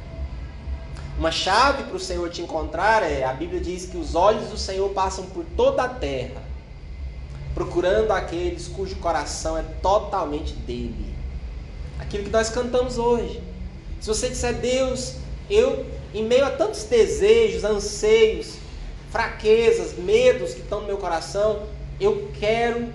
Uma 1.21 1.31
chave 1.31 1.83
para 1.83 1.97
o 1.97 2.01
Senhor 2.01 2.31
te 2.31 2.41
encontrar 2.41 3.03
é: 3.03 3.25
a 3.25 3.35
Bíblia 3.35 3.61
diz 3.61 3.85
que 3.85 3.99
os 3.99 4.15
olhos 4.15 4.49
do 4.49 4.57
Senhor 4.57 4.89
passam 4.89 5.27
por 5.27 5.45
toda 5.55 5.83
a 5.83 5.89
terra, 5.89 6.43
procurando 7.55 8.11
aqueles 8.11 8.67
cujo 8.67 8.97
coração 8.97 9.59
é 9.59 9.63
totalmente 9.83 10.55
dele. 10.55 11.15
Aquilo 11.99 12.25
que 12.25 12.31
nós 12.31 12.49
cantamos 12.49 12.97
hoje. 12.97 13.43
Se 14.01 14.09
você 14.09 14.31
disser, 14.31 14.55
Deus, 14.55 15.17
eu, 15.51 15.85
em 16.15 16.25
meio 16.25 16.47
a 16.47 16.53
tantos 16.53 16.85
desejos, 16.85 17.65
anseios, 17.65 18.55
fraquezas, 19.11 19.99
medos 19.99 20.55
que 20.55 20.61
estão 20.61 20.81
no 20.81 20.87
meu 20.87 20.97
coração, 20.97 21.65
eu 22.01 22.31
quero, 22.41 22.91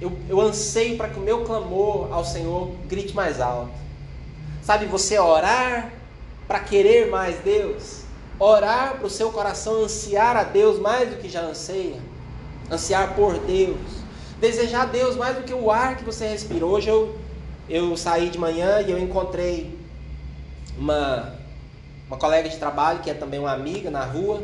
eu, 0.00 0.10
eu 0.28 0.40
anseio 0.40 0.96
para 0.96 1.08
que 1.08 1.20
o 1.20 1.22
meu 1.22 1.44
clamor 1.44 2.12
ao 2.12 2.24
Senhor 2.24 2.72
grite 2.88 3.14
mais 3.14 3.40
alto. 3.40 3.70
Sabe, 4.60 4.86
você 4.86 5.20
orar 5.20 5.92
para 6.46 6.60
querer 6.60 7.10
mais 7.10 7.38
Deus, 7.38 8.02
orar 8.38 8.96
para 8.96 9.06
o 9.06 9.10
seu 9.10 9.30
coração 9.30 9.84
ansiar 9.84 10.36
a 10.36 10.44
Deus 10.44 10.78
mais 10.78 11.08
do 11.08 11.16
que 11.16 11.28
já 11.28 11.42
anseia, 11.42 12.00
ansiar 12.70 13.14
por 13.14 13.38
Deus, 13.38 13.78
desejar 14.40 14.86
Deus 14.86 15.16
mais 15.16 15.36
do 15.36 15.42
que 15.42 15.54
o 15.54 15.70
ar 15.70 15.96
que 15.96 16.04
você 16.04 16.26
respira. 16.26 16.66
Hoje 16.66 16.88
eu, 16.88 17.16
eu 17.68 17.96
saí 17.96 18.28
de 18.28 18.38
manhã 18.38 18.80
e 18.80 18.90
eu 18.90 18.98
encontrei 18.98 19.78
uma, 20.76 21.34
uma 22.08 22.16
colega 22.16 22.48
de 22.48 22.56
trabalho 22.56 23.00
que 23.00 23.10
é 23.10 23.14
também 23.14 23.40
uma 23.40 23.52
amiga 23.52 23.90
na 23.90 24.04
rua 24.04 24.42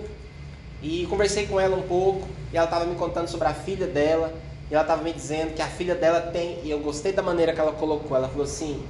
e 0.82 1.06
conversei 1.10 1.46
com 1.46 1.60
ela 1.60 1.76
um 1.76 1.82
pouco 1.82 2.26
e 2.52 2.56
ela 2.56 2.64
estava 2.64 2.86
me 2.86 2.94
contando 2.94 3.28
sobre 3.28 3.48
a 3.48 3.54
filha 3.54 3.86
dela 3.86 4.32
e 4.70 4.74
ela 4.74 4.82
estava 4.82 5.02
me 5.02 5.12
dizendo 5.12 5.52
que 5.52 5.60
a 5.60 5.66
filha 5.66 5.94
dela 5.94 6.20
tem 6.20 6.60
e 6.64 6.70
eu 6.70 6.78
gostei 6.78 7.12
da 7.12 7.22
maneira 7.22 7.52
que 7.52 7.60
ela 7.60 7.72
colocou. 7.72 8.16
Ela 8.16 8.28
falou 8.28 8.44
assim: 8.44 8.82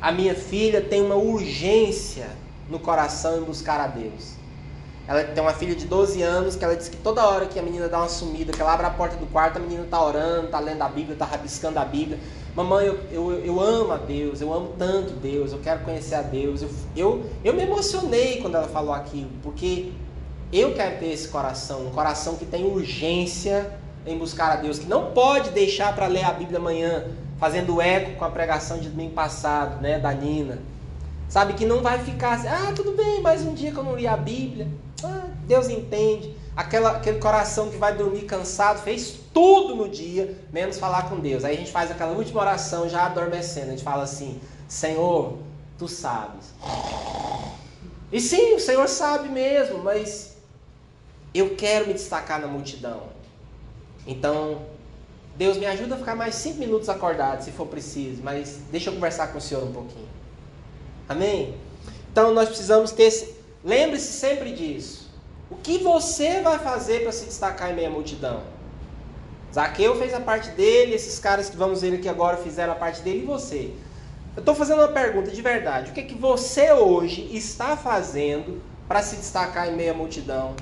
a 0.00 0.12
minha 0.12 0.34
filha 0.34 0.80
tem 0.80 1.00
uma 1.00 1.14
urgência 1.14 2.28
no 2.68 2.78
coração 2.78 3.38
em 3.38 3.44
buscar 3.44 3.80
a 3.80 3.86
Deus. 3.86 4.38
Ela 5.08 5.24
tem 5.24 5.42
uma 5.42 5.54
filha 5.54 5.74
de 5.74 5.86
12 5.86 6.20
anos 6.20 6.54
que 6.54 6.62
ela 6.62 6.76
diz 6.76 6.88
que 6.88 6.96
toda 6.98 7.26
hora 7.26 7.46
que 7.46 7.58
a 7.58 7.62
menina 7.62 7.88
dá 7.88 7.98
uma 7.98 8.10
sumida, 8.10 8.52
que 8.52 8.60
ela 8.60 8.74
abre 8.74 8.84
a 8.84 8.90
porta 8.90 9.16
do 9.16 9.24
quarto, 9.26 9.56
a 9.56 9.60
menina 9.60 9.84
está 9.84 10.04
orando, 10.04 10.44
está 10.46 10.60
lendo 10.60 10.82
a 10.82 10.88
Bíblia, 10.88 11.14
está 11.14 11.24
rabiscando 11.24 11.78
a 11.78 11.84
Bíblia. 11.84 12.18
Mamãe, 12.54 12.86
eu, 12.86 12.98
eu, 13.10 13.32
eu, 13.42 13.60
amo 13.60 13.92
a 13.92 13.96
Deus, 13.96 14.42
eu 14.42 14.52
amo 14.52 14.74
tanto 14.78 15.14
Deus, 15.14 15.52
eu 15.52 15.60
quero 15.60 15.80
conhecer 15.80 16.14
a 16.14 16.20
Deus. 16.20 16.60
Eu, 16.60 16.70
eu, 16.94 17.26
eu 17.42 17.54
me 17.54 17.62
emocionei 17.62 18.42
quando 18.42 18.56
ela 18.56 18.68
falou 18.68 18.92
aquilo, 18.92 19.30
porque 19.42 19.92
eu 20.52 20.74
quero 20.74 20.98
ter 20.98 21.06
esse 21.06 21.28
coração, 21.28 21.86
um 21.86 21.90
coração 21.90 22.36
que 22.36 22.44
tem 22.44 22.66
urgência 22.66 23.78
em 24.06 24.18
buscar 24.18 24.52
a 24.52 24.56
Deus, 24.56 24.78
que 24.78 24.86
não 24.86 25.12
pode 25.12 25.50
deixar 25.50 25.94
para 25.94 26.06
ler 26.06 26.24
a 26.24 26.32
Bíblia 26.32 26.58
amanhã, 26.58 27.06
fazendo 27.38 27.80
eco 27.80 28.18
com 28.18 28.26
a 28.26 28.30
pregação 28.30 28.78
de 28.78 28.90
domingo 28.90 29.14
passado, 29.14 29.80
né, 29.80 29.98
da 29.98 30.12
Nina. 30.12 30.58
Sabe 31.28 31.52
que 31.52 31.66
não 31.66 31.82
vai 31.82 31.98
ficar 31.98 32.34
assim, 32.34 32.48
ah, 32.48 32.72
tudo 32.74 32.92
bem, 32.92 33.20
mais 33.20 33.42
um 33.42 33.52
dia 33.52 33.70
que 33.70 33.76
eu 33.76 33.84
não 33.84 33.94
li 33.94 34.06
a 34.06 34.16
Bíblia. 34.16 34.66
Ah, 35.04 35.26
Deus 35.46 35.68
entende. 35.68 36.34
Aquela, 36.56 36.92
aquele 36.92 37.18
coração 37.18 37.68
que 37.68 37.76
vai 37.76 37.94
dormir 37.94 38.22
cansado, 38.22 38.82
fez 38.82 39.14
tudo 39.32 39.76
no 39.76 39.88
dia, 39.88 40.38
menos 40.50 40.78
falar 40.78 41.08
com 41.08 41.20
Deus. 41.20 41.44
Aí 41.44 41.54
a 41.54 41.58
gente 41.58 41.70
faz 41.70 41.90
aquela 41.90 42.12
última 42.12 42.40
oração 42.40 42.88
já 42.88 43.04
adormecendo. 43.04 43.66
A 43.66 43.70
gente 43.70 43.84
fala 43.84 44.04
assim: 44.04 44.40
Senhor, 44.66 45.38
tu 45.78 45.86
sabes. 45.86 46.54
E 48.10 48.20
sim, 48.20 48.54
o 48.54 48.60
Senhor 48.60 48.88
sabe 48.88 49.28
mesmo, 49.28 49.78
mas 49.84 50.34
eu 51.34 51.54
quero 51.56 51.88
me 51.88 51.92
destacar 51.92 52.40
na 52.40 52.48
multidão. 52.48 53.02
Então, 54.06 54.62
Deus 55.36 55.58
me 55.58 55.66
ajuda 55.66 55.94
a 55.94 55.98
ficar 55.98 56.16
mais 56.16 56.34
cinco 56.34 56.58
minutos 56.58 56.88
acordado, 56.88 57.42
se 57.42 57.52
for 57.52 57.66
preciso, 57.66 58.22
mas 58.22 58.60
deixa 58.72 58.88
eu 58.88 58.94
conversar 58.94 59.28
com 59.28 59.36
o 59.36 59.40
Senhor 59.40 59.62
um 59.62 59.72
pouquinho. 59.72 60.17
Amém? 61.08 61.54
Então 62.12 62.34
nós 62.34 62.48
precisamos 62.48 62.90
ter. 62.90 63.36
Lembre-se 63.64 64.12
sempre 64.12 64.52
disso. 64.52 65.08
O 65.50 65.56
que 65.56 65.78
você 65.78 66.42
vai 66.42 66.58
fazer 66.58 67.02
para 67.02 67.12
se 67.12 67.24
destacar 67.24 67.70
em 67.70 67.74
meio 67.74 67.88
à 67.88 67.90
multidão? 67.90 68.42
Zaqueu 69.52 69.96
fez 69.96 70.12
a 70.12 70.20
parte 70.20 70.50
dele, 70.50 70.94
esses 70.94 71.18
caras 71.18 71.48
que 71.48 71.56
vamos 71.56 71.80
ver 71.80 71.94
aqui 71.94 72.08
agora 72.08 72.36
fizeram 72.36 72.74
a 72.74 72.76
parte 72.76 73.00
dele 73.00 73.22
e 73.22 73.26
você. 73.26 73.72
Eu 74.36 74.40
estou 74.40 74.54
fazendo 74.54 74.80
uma 74.80 74.88
pergunta 74.88 75.30
de 75.30 75.40
verdade. 75.40 75.90
O 75.90 75.94
que 75.94 76.00
é 76.00 76.02
que 76.02 76.14
você 76.14 76.70
hoje 76.72 77.28
está 77.32 77.76
fazendo 77.76 78.60
para 78.86 79.02
se 79.02 79.16
destacar 79.16 79.68
em 79.68 79.74
meio 79.74 79.92
à 79.92 79.94
multidão 79.94 80.54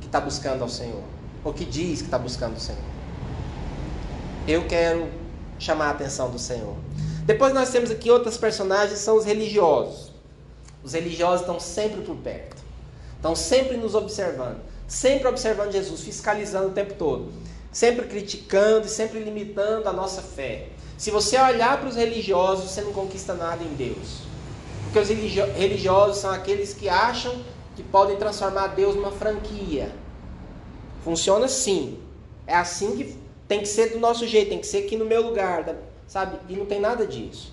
que 0.00 0.06
está 0.06 0.20
buscando 0.20 0.62
ao 0.62 0.68
Senhor? 0.68 1.02
Ou 1.44 1.52
que 1.52 1.64
diz 1.64 2.00
que 2.00 2.06
está 2.06 2.18
buscando 2.18 2.56
o 2.56 2.60
Senhor? 2.60 2.82
Eu 4.46 4.66
quero 4.66 5.08
chamar 5.58 5.86
a 5.86 5.90
atenção 5.90 6.30
do 6.30 6.38
Senhor. 6.38 6.74
Depois 7.26 7.52
nós 7.52 7.70
temos 7.70 7.90
aqui 7.90 8.08
outros 8.08 8.36
personagens, 8.36 9.00
são 9.00 9.16
os 9.16 9.24
religiosos. 9.24 10.12
Os 10.84 10.92
religiosos 10.92 11.40
estão 11.40 11.58
sempre 11.58 12.02
por 12.02 12.14
perto. 12.18 12.62
Estão 13.16 13.34
sempre 13.34 13.76
nos 13.76 13.96
observando. 13.96 14.60
Sempre 14.86 15.26
observando 15.26 15.72
Jesus, 15.72 16.02
fiscalizando 16.02 16.68
o 16.68 16.70
tempo 16.70 16.94
todo. 16.94 17.32
Sempre 17.72 18.06
criticando 18.06 18.86
e 18.86 18.88
sempre 18.88 19.18
limitando 19.18 19.88
a 19.88 19.92
nossa 19.92 20.22
fé. 20.22 20.68
Se 20.96 21.10
você 21.10 21.36
olhar 21.36 21.80
para 21.80 21.88
os 21.88 21.96
religiosos, 21.96 22.70
você 22.70 22.80
não 22.80 22.92
conquista 22.92 23.34
nada 23.34 23.64
em 23.64 23.74
Deus. 23.74 24.20
Porque 24.84 25.00
os 25.00 25.08
religiosos 25.08 26.18
são 26.18 26.30
aqueles 26.30 26.74
que 26.74 26.88
acham 26.88 27.34
que 27.74 27.82
podem 27.82 28.16
transformar 28.16 28.68
Deus 28.68 28.94
numa 28.94 29.10
franquia. 29.10 29.92
Funciona 31.02 31.46
assim. 31.46 31.98
É 32.46 32.54
assim 32.54 32.96
que 32.96 33.18
tem 33.48 33.58
que 33.58 33.66
ser 33.66 33.90
do 33.90 33.98
nosso 33.98 34.28
jeito, 34.28 34.50
tem 34.50 34.60
que 34.60 34.66
ser 34.66 34.84
aqui 34.84 34.96
no 34.96 35.04
meu 35.04 35.22
lugar, 35.22 35.64
sabe? 36.06 36.38
E 36.48 36.56
não 36.56 36.66
tem 36.66 36.80
nada 36.80 37.06
disso. 37.06 37.52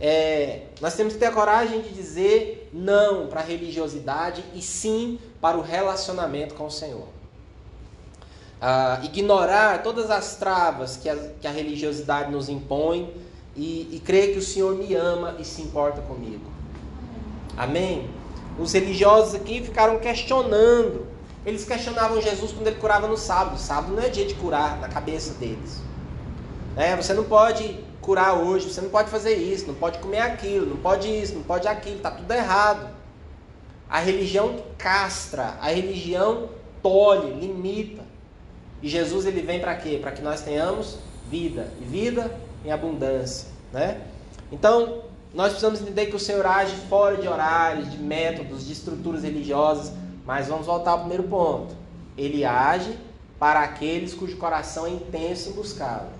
É, 0.00 0.62
nós 0.80 0.94
temos 0.94 1.14
que 1.14 1.18
ter 1.18 1.26
a 1.26 1.32
coragem 1.32 1.80
de 1.80 1.88
dizer 1.90 2.68
não 2.72 3.28
para 3.28 3.40
a 3.40 3.44
religiosidade 3.44 4.44
e 4.54 4.60
sim 4.60 5.18
para 5.40 5.56
o 5.56 5.62
relacionamento 5.62 6.54
com 6.54 6.66
o 6.66 6.70
Senhor. 6.70 7.08
Ah, 8.60 9.00
ignorar 9.02 9.82
todas 9.82 10.10
as 10.10 10.36
travas 10.36 10.96
que 10.96 11.08
a, 11.08 11.16
que 11.40 11.46
a 11.46 11.50
religiosidade 11.50 12.30
nos 12.30 12.48
impõe 12.48 13.14
e, 13.54 13.96
e 13.96 14.00
crer 14.00 14.32
que 14.32 14.38
o 14.38 14.42
Senhor 14.42 14.74
me 14.74 14.94
ama 14.94 15.36
e 15.38 15.44
se 15.44 15.62
importa 15.62 16.02
comigo. 16.02 16.44
Amém? 17.56 18.10
Os 18.58 18.72
religiosos 18.72 19.34
aqui 19.34 19.62
ficaram 19.62 19.98
questionando 19.98 21.06
eles 21.46 21.64
questionavam 21.64 22.20
Jesus 22.20 22.50
quando 22.50 22.66
ele 22.66 22.80
curava 22.80 23.06
no 23.06 23.16
sábado. 23.16 23.56
Sábado 23.56 23.94
não 23.94 24.02
é 24.02 24.08
dia 24.08 24.26
de 24.26 24.34
curar 24.34 24.80
na 24.80 24.88
cabeça 24.88 25.32
deles. 25.34 25.80
É, 26.76 26.94
você 26.94 27.14
não 27.14 27.24
pode 27.24 27.78
curar 28.00 28.34
hoje, 28.34 28.70
você 28.70 28.80
não 28.80 28.90
pode 28.90 29.10
fazer 29.10 29.34
isso, 29.34 29.66
não 29.66 29.74
pode 29.74 29.98
comer 29.98 30.20
aquilo, 30.20 30.66
não 30.66 30.76
pode 30.76 31.08
isso, 31.08 31.34
não 31.34 31.42
pode 31.42 31.66
aquilo, 31.66 31.96
está 31.96 32.10
tudo 32.10 32.30
errado. 32.30 32.88
A 33.88 33.98
religião 33.98 34.62
castra, 34.76 35.56
a 35.60 35.68
religião 35.68 36.50
tolhe, 36.82 37.32
limita. 37.32 38.02
E 38.82 38.88
Jesus 38.88 39.24
ele 39.24 39.40
vem 39.40 39.58
para 39.58 39.74
quê? 39.74 39.98
Para 40.00 40.12
que 40.12 40.22
nós 40.22 40.42
tenhamos 40.42 40.98
vida, 41.30 41.72
e 41.80 41.84
vida 41.84 42.30
em 42.64 42.70
abundância, 42.70 43.48
né? 43.72 44.02
Então, 44.52 45.02
nós 45.34 45.48
precisamos 45.48 45.80
entender 45.80 46.06
que 46.06 46.16
o 46.16 46.20
Senhor 46.20 46.46
age 46.46 46.76
fora 46.88 47.16
de 47.16 47.26
horários, 47.26 47.90
de 47.90 47.98
métodos, 47.98 48.66
de 48.66 48.72
estruturas 48.72 49.22
religiosas 49.22 49.92
mas 50.26 50.48
vamos 50.48 50.66
voltar 50.66 50.90
ao 50.90 50.98
primeiro 51.00 51.22
ponto. 51.22 51.74
Ele 52.18 52.44
age 52.44 52.98
para 53.38 53.60
aqueles 53.60 54.12
cujo 54.12 54.36
coração 54.36 54.86
é 54.86 54.90
intenso 54.90 55.50
em 55.50 55.52
buscá-lo. 55.52 56.10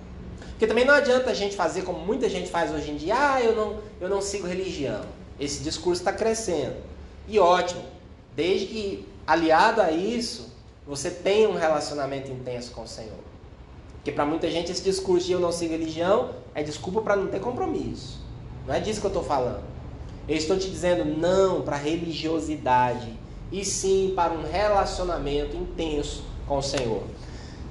Porque 0.57 0.65
também 0.65 0.85
não 0.85 0.95
adianta 0.95 1.29
a 1.29 1.35
gente 1.35 1.55
fazer 1.55 1.83
como 1.83 1.99
muita 1.99 2.27
gente 2.27 2.49
faz 2.49 2.73
hoje 2.73 2.89
em 2.89 2.95
dia, 2.95 3.13
ah, 3.15 3.39
eu 3.39 3.55
não, 3.55 3.77
eu 4.01 4.09
não 4.09 4.19
sigo 4.19 4.47
religião. 4.47 5.03
Esse 5.39 5.61
discurso 5.61 6.01
está 6.01 6.11
crescendo. 6.11 6.77
E 7.27 7.37
ótimo, 7.37 7.83
desde 8.35 8.65
que 8.65 9.07
aliado 9.27 9.83
a 9.83 9.91
isso, 9.91 10.51
você 10.87 11.11
tenha 11.11 11.47
um 11.47 11.53
relacionamento 11.53 12.31
intenso 12.31 12.71
com 12.71 12.81
o 12.81 12.87
Senhor. 12.87 13.19
Porque 13.97 14.11
para 14.11 14.25
muita 14.25 14.49
gente 14.49 14.71
esse 14.71 14.81
discurso 14.81 15.27
de 15.27 15.33
eu 15.33 15.39
não 15.39 15.51
sigo 15.51 15.73
religião 15.73 16.31
é 16.55 16.63
desculpa 16.63 17.01
para 17.01 17.15
não 17.15 17.27
ter 17.27 17.39
compromisso. 17.39 18.19
Não 18.65 18.73
é 18.73 18.79
disso 18.79 18.99
que 18.99 19.05
eu 19.05 19.09
estou 19.09 19.23
falando. 19.23 19.63
Eu 20.27 20.35
estou 20.35 20.57
te 20.57 20.71
dizendo 20.71 21.05
não 21.05 21.61
para 21.61 21.77
religiosidade 21.77 23.13
e 23.51 23.63
sim 23.63 24.11
para 24.15 24.33
um 24.33 24.41
relacionamento 24.41 25.55
intenso 25.55 26.23
com 26.47 26.57
o 26.57 26.63
Senhor. 26.63 27.03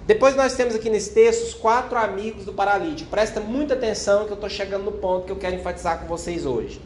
Depois 0.06 0.36
nós 0.36 0.54
temos 0.54 0.76
aqui 0.76 0.88
nesse 0.88 1.10
texto 1.10 1.42
os 1.42 1.54
quatro 1.54 1.98
amigos 1.98 2.44
do 2.44 2.52
paralítico. 2.52 3.10
Presta 3.10 3.40
muita 3.40 3.74
atenção 3.74 4.24
que 4.24 4.30
eu 4.30 4.36
estou 4.36 4.48
chegando 4.48 4.84
no 4.84 4.92
ponto 4.92 5.26
que 5.26 5.32
eu 5.32 5.36
quero 5.36 5.56
enfatizar 5.56 5.98
com 5.98 6.06
vocês 6.06 6.46
hoje. 6.46 6.80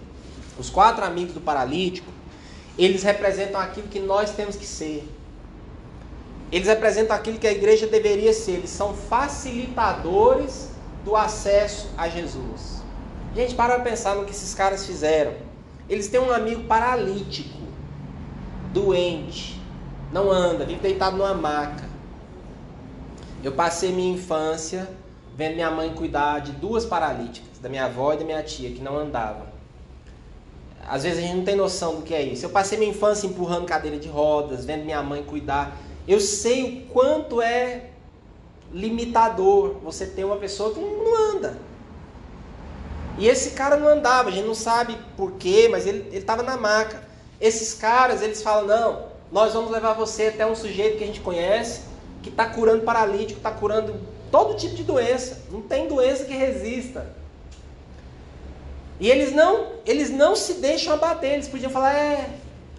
Os 0.58 0.70
quatro 0.70 1.04
amigos 1.04 1.34
do 1.34 1.40
paralítico, 1.40 2.10
eles 2.78 3.02
representam 3.02 3.60
aquilo 3.60 3.88
que 3.88 4.00
nós 4.00 4.30
temos 4.30 4.56
que 4.56 4.64
ser. 4.64 5.06
Eles 6.50 6.66
representam 6.66 7.14
aquilo 7.14 7.38
que 7.38 7.46
a 7.46 7.52
igreja 7.52 7.86
deveria 7.86 8.32
ser. 8.32 8.52
Eles 8.52 8.70
são 8.70 8.94
facilitadores 8.94 10.70
do 11.04 11.14
acesso 11.14 11.90
a 11.98 12.08
Jesus. 12.08 12.82
Gente, 13.36 13.54
para 13.54 13.78
pensar 13.80 14.16
no 14.16 14.24
que 14.24 14.30
esses 14.30 14.54
caras 14.54 14.86
fizeram. 14.86 15.34
Eles 15.90 16.08
têm 16.08 16.20
um 16.20 16.32
amigo 16.32 16.64
paralítico, 16.64 17.58
doente, 18.72 19.60
não 20.12 20.30
anda, 20.30 20.64
vive 20.64 20.80
deitado 20.80 21.16
numa 21.16 21.34
maca. 21.34 21.89
Eu 23.42 23.52
passei 23.52 23.92
minha 23.92 24.14
infância 24.14 24.88
vendo 25.36 25.54
minha 25.54 25.70
mãe 25.70 25.92
cuidar 25.94 26.40
de 26.40 26.52
duas 26.52 26.84
paralíticas, 26.84 27.58
da 27.58 27.68
minha 27.68 27.86
avó 27.86 28.12
e 28.12 28.18
da 28.18 28.24
minha 28.24 28.42
tia, 28.42 28.70
que 28.70 28.82
não 28.82 28.98
andavam. 28.98 29.46
Às 30.86 31.04
vezes 31.04 31.18
a 31.18 31.22
gente 31.22 31.36
não 31.36 31.44
tem 31.44 31.56
noção 31.56 31.96
do 31.96 32.02
que 32.02 32.14
é 32.14 32.20
isso. 32.20 32.44
Eu 32.44 32.50
passei 32.50 32.76
minha 32.76 32.90
infância 32.90 33.26
empurrando 33.26 33.64
cadeira 33.64 33.96
de 33.98 34.08
rodas, 34.08 34.64
vendo 34.64 34.84
minha 34.84 35.02
mãe 35.02 35.22
cuidar. 35.22 35.76
Eu 36.06 36.20
sei 36.20 36.64
o 36.64 36.92
quanto 36.92 37.40
é 37.40 37.90
limitador 38.72 39.76
você 39.82 40.06
ter 40.06 40.24
uma 40.24 40.36
pessoa 40.36 40.74
que 40.74 40.80
não 40.80 41.36
anda. 41.36 41.58
E 43.18 43.28
esse 43.28 43.50
cara 43.50 43.76
não 43.76 43.88
andava, 43.88 44.28
a 44.28 44.32
gente 44.32 44.46
não 44.46 44.54
sabe 44.54 44.96
porquê, 45.16 45.68
mas 45.70 45.86
ele 45.86 46.16
estava 46.16 46.42
na 46.42 46.56
maca. 46.56 47.02
Esses 47.40 47.74
caras, 47.74 48.22
eles 48.22 48.42
falam, 48.42 48.66
não, 48.66 49.04
nós 49.30 49.52
vamos 49.52 49.70
levar 49.70 49.92
você 49.92 50.26
até 50.26 50.46
um 50.46 50.54
sujeito 50.54 50.98
que 50.98 51.04
a 51.04 51.06
gente 51.06 51.20
conhece, 51.20 51.82
que 52.22 52.28
está 52.28 52.46
curando 52.46 52.82
paralítico, 52.82 53.38
está 53.38 53.50
curando 53.50 54.00
todo 54.30 54.56
tipo 54.56 54.74
de 54.74 54.82
doença. 54.82 55.42
Não 55.50 55.62
tem 55.62 55.88
doença 55.88 56.24
que 56.24 56.34
resista. 56.34 57.14
E 58.98 59.10
eles 59.10 59.32
não, 59.32 59.68
eles 59.86 60.10
não 60.10 60.36
se 60.36 60.54
deixam 60.54 60.92
abater. 60.92 61.32
Eles 61.32 61.48
podiam 61.48 61.70
falar, 61.70 61.94
é, 61.94 62.30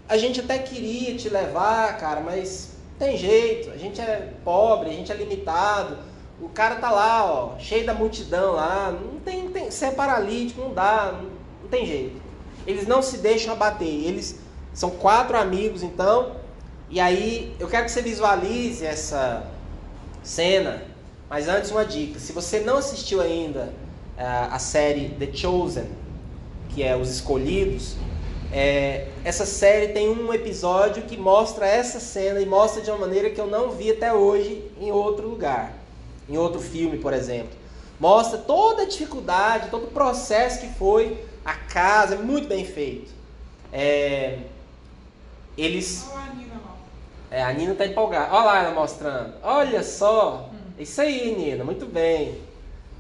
a 0.08 0.18
gente 0.18 0.40
até 0.40 0.60
queria 0.60 1.16
te 1.16 1.30
levar, 1.30 1.98
cara, 1.98 2.22
mas 2.22 2.72
tem 3.00 3.18
jeito. 3.18 3.72
A 3.72 3.78
gente 3.78 4.00
é 4.00 4.32
pobre, 4.44 4.90
a 4.90 4.94
gente 4.94 5.12
é 5.12 5.16
limitado. 5.16 5.98
O 6.40 6.50
cara 6.50 6.76
tá 6.76 6.92
lá, 6.92 7.26
ó, 7.26 7.60
cheio 7.60 7.86
da 7.86 7.94
multidão 7.94 8.54
lá. 8.54 8.92
Não 8.92 9.20
tem, 9.20 9.50
tem 9.50 9.72
ser 9.72 9.86
é 9.86 9.92
paralítico, 9.92 10.62
não 10.62 10.74
dá, 10.74 11.12
não, 11.14 11.30
não 11.64 11.70
tem 11.70 11.86
jeito. 11.86 12.22
Eles 12.68 12.88
não 12.88 13.02
se 13.02 13.18
deixam 13.18 13.54
abater. 13.54 13.88
Eles 13.88 14.40
são 14.74 14.92
quatro 14.92 15.38
amigos, 15.38 15.82
então. 15.82 16.41
E 16.92 17.00
aí, 17.00 17.56
eu 17.58 17.70
quero 17.70 17.86
que 17.86 17.92
você 17.92 18.02
visualize 18.02 18.86
essa 18.86 19.50
cena. 20.22 20.84
Mas 21.30 21.48
antes, 21.48 21.72
uma 21.72 21.86
dica: 21.86 22.20
se 22.20 22.34
você 22.34 22.60
não 22.60 22.78
assistiu 22.78 23.22
ainda 23.22 23.74
uh, 24.18 24.52
a 24.52 24.60
série 24.60 25.10
The 25.18 25.34
Chosen, 25.34 25.90
que 26.70 26.84
é 26.84 26.94
Os 26.94 27.10
Escolhidos, 27.10 27.96
é, 28.52 29.08
essa 29.24 29.46
série 29.46 29.94
tem 29.94 30.10
um 30.10 30.34
episódio 30.34 31.04
que 31.04 31.16
mostra 31.16 31.66
essa 31.66 32.02
cena 32.02 32.42
e 32.42 32.46
mostra 32.46 32.82
de 32.82 32.92
uma 32.92 33.00
maneira 33.00 33.30
que 33.30 33.40
eu 33.40 33.48
não 33.48 33.72
vi 33.72 33.92
até 33.92 34.14
hoje 34.14 34.70
em 34.78 34.92
outro 34.92 35.30
lugar, 35.30 35.74
em 36.28 36.38
outro 36.38 36.60
filme, 36.60 36.98
por 36.98 37.14
exemplo. 37.14 37.58
Mostra 37.98 38.38
toda 38.38 38.82
a 38.82 38.86
dificuldade, 38.86 39.70
todo 39.70 39.86
o 39.86 39.92
processo 39.92 40.60
que 40.60 40.68
foi 40.74 41.24
a 41.46 41.54
casa, 41.54 42.16
é 42.16 42.18
muito 42.18 42.50
bem 42.50 42.66
feito. 42.66 43.12
É, 43.72 44.40
eles. 45.58 46.10
É, 47.32 47.42
a 47.42 47.54
Nina 47.54 47.74
tá 47.74 47.86
empolgada. 47.86 48.34
Olha 48.34 48.46
lá 48.46 48.64
ela 48.64 48.76
mostrando. 48.76 49.34
Olha 49.42 49.82
só. 49.84 50.50
Isso 50.78 51.00
aí, 51.00 51.34
Nina. 51.34 51.64
Muito 51.64 51.86
bem. 51.86 52.38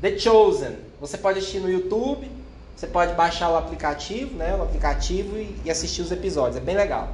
The 0.01 0.17
Chosen. 0.17 0.77
Você 1.01 1.17
pode 1.17 1.39
assistir 1.39 1.59
no 1.59 1.69
YouTube. 1.69 2.31
Você 2.73 2.87
pode 2.87 3.13
baixar 3.13 3.49
o 3.49 3.57
aplicativo, 3.57 4.37
né? 4.37 4.55
O 4.55 4.63
aplicativo 4.63 5.37
e, 5.37 5.53
e 5.65 5.69
assistir 5.69 6.01
os 6.01 6.13
episódios. 6.13 6.55
É 6.55 6.61
bem 6.61 6.77
legal. 6.77 7.09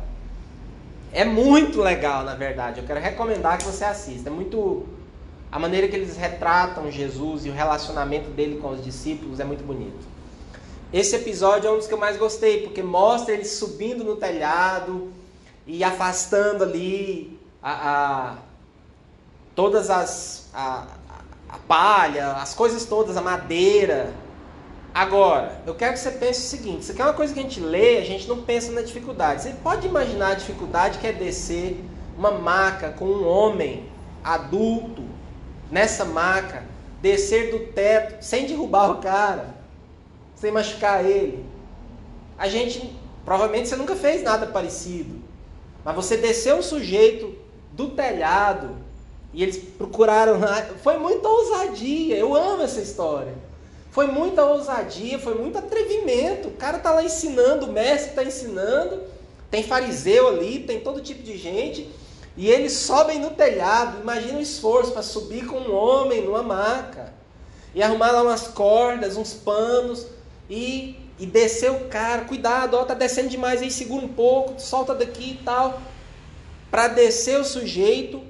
É 1.11 1.25
muito 1.25 1.81
legal, 1.81 2.23
na 2.23 2.35
verdade. 2.35 2.81
Eu 2.81 2.85
quero 2.85 2.99
recomendar 2.99 3.57
que 3.57 3.63
você 3.63 3.83
assista. 3.83 4.29
É 4.29 4.31
muito. 4.31 4.85
A 5.51 5.57
maneira 5.57 5.87
que 5.87 5.95
eles 5.95 6.15
retratam 6.17 6.91
Jesus 6.91 7.47
e 7.47 7.49
o 7.49 7.53
relacionamento 7.53 8.29
dele 8.29 8.59
com 8.59 8.69
os 8.69 8.83
discípulos 8.83 9.39
é 9.39 9.43
muito 9.43 9.63
bonito. 9.63 10.05
Esse 10.93 11.15
episódio 11.15 11.67
é 11.67 11.71
um 11.71 11.77
dos 11.77 11.87
que 11.87 11.93
eu 11.93 11.97
mais 11.97 12.15
gostei, 12.15 12.61
porque 12.61 12.83
mostra 12.83 13.33
ele 13.33 13.45
subindo 13.45 14.03
no 14.03 14.17
telhado 14.17 15.11
e 15.67 15.83
afastando 15.83 16.63
ali 16.63 17.37
a, 17.61 17.71
a 17.71 18.35
todas 19.53 19.89
as 19.89 20.49
a, 20.53 20.87
a 21.49 21.57
palha, 21.67 22.33
as 22.33 22.53
coisas 22.53 22.85
todas, 22.85 23.17
a 23.17 23.21
madeira. 23.21 24.13
Agora, 24.93 25.61
eu 25.67 25.75
quero 25.75 25.93
que 25.93 25.99
você 25.99 26.11
pense 26.11 26.39
o 26.39 26.49
seguinte: 26.49 26.81
isso 26.81 26.91
aqui 26.93 27.01
é 27.01 27.05
uma 27.05 27.13
coisa 27.13 27.33
que 27.33 27.39
a 27.39 27.43
gente 27.43 27.59
lê, 27.59 27.97
a 27.97 28.05
gente 28.05 28.27
não 28.27 28.41
pensa 28.41 28.71
na 28.71 28.81
dificuldade. 28.81 29.43
Você 29.43 29.51
pode 29.61 29.85
imaginar 29.85 30.29
a 30.29 30.35
dificuldade 30.35 30.97
que 30.99 31.05
é 31.05 31.11
descer 31.11 31.83
uma 32.17 32.31
maca 32.31 32.89
com 32.91 33.05
um 33.05 33.27
homem 33.27 33.85
adulto 34.23 35.03
nessa 35.69 36.05
maca, 36.05 36.63
descer 37.01 37.51
do 37.51 37.71
teto 37.73 38.23
sem 38.23 38.47
derrubar 38.47 38.91
o 38.91 39.01
cara, 39.01 39.55
sem 40.35 40.51
machucar 40.51 41.05
ele. 41.05 41.45
A 42.37 42.47
gente, 42.47 42.95
provavelmente 43.25 43.67
você 43.67 43.75
nunca 43.75 43.95
fez 43.95 44.23
nada 44.23 44.47
parecido. 44.47 45.16
Mas 45.87 45.95
você 45.95 46.17
desceu 46.17 46.57
um 46.57 46.61
sujeito 46.61 47.33
do 47.71 47.91
telhado 47.91 48.75
e 49.33 49.41
eles 49.41 49.57
procuraram 49.77 50.35
lá. 50.37 50.61
Foi 50.83 50.97
muita 50.97 51.29
ousadia. 51.29 52.17
Eu 52.17 52.35
amo 52.35 52.61
essa 52.61 52.81
história. 52.81 53.33
Foi 53.89 54.05
muita 54.05 54.43
ousadia, 54.43 55.17
foi 55.17 55.35
muito 55.35 55.57
atrevimento. 55.57 56.49
O 56.49 56.57
cara 56.57 56.77
tá 56.77 56.91
lá 56.91 57.01
ensinando, 57.05 57.67
o 57.67 57.71
mestre 57.71 58.09
está 58.09 58.21
ensinando. 58.21 59.01
Tem 59.49 59.63
fariseu 59.63 60.27
ali, 60.27 60.59
tem 60.59 60.81
todo 60.81 60.99
tipo 60.99 61.23
de 61.23 61.37
gente. 61.37 61.89
E 62.35 62.49
eles 62.49 62.73
sobem 62.73 63.19
no 63.19 63.29
telhado. 63.29 64.01
Imagina 64.01 64.39
o 64.39 64.41
esforço 64.41 64.91
para 64.91 65.01
subir 65.01 65.45
com 65.45 65.55
um 65.55 65.73
homem 65.73 66.21
numa 66.21 66.43
maca. 66.43 67.13
E 67.73 67.81
arrumar 67.81 68.11
lá 68.11 68.23
umas 68.23 68.45
cordas, 68.49 69.15
uns 69.15 69.33
panos. 69.33 70.05
E 70.49 71.06
e 71.19 71.25
descer 71.25 71.71
o 71.71 71.85
cara, 71.85 72.25
cuidado, 72.25 72.75
ó, 72.75 72.83
tá 72.83 72.93
descendo 72.93 73.29
demais 73.29 73.61
aí, 73.61 73.71
segura 73.71 74.05
um 74.05 74.09
pouco, 74.09 74.59
solta 74.59 74.93
daqui 74.93 75.31
e 75.31 75.43
tal. 75.43 75.81
Para 76.69 76.87
descer 76.87 77.39
o 77.39 77.43
sujeito, 77.43 78.21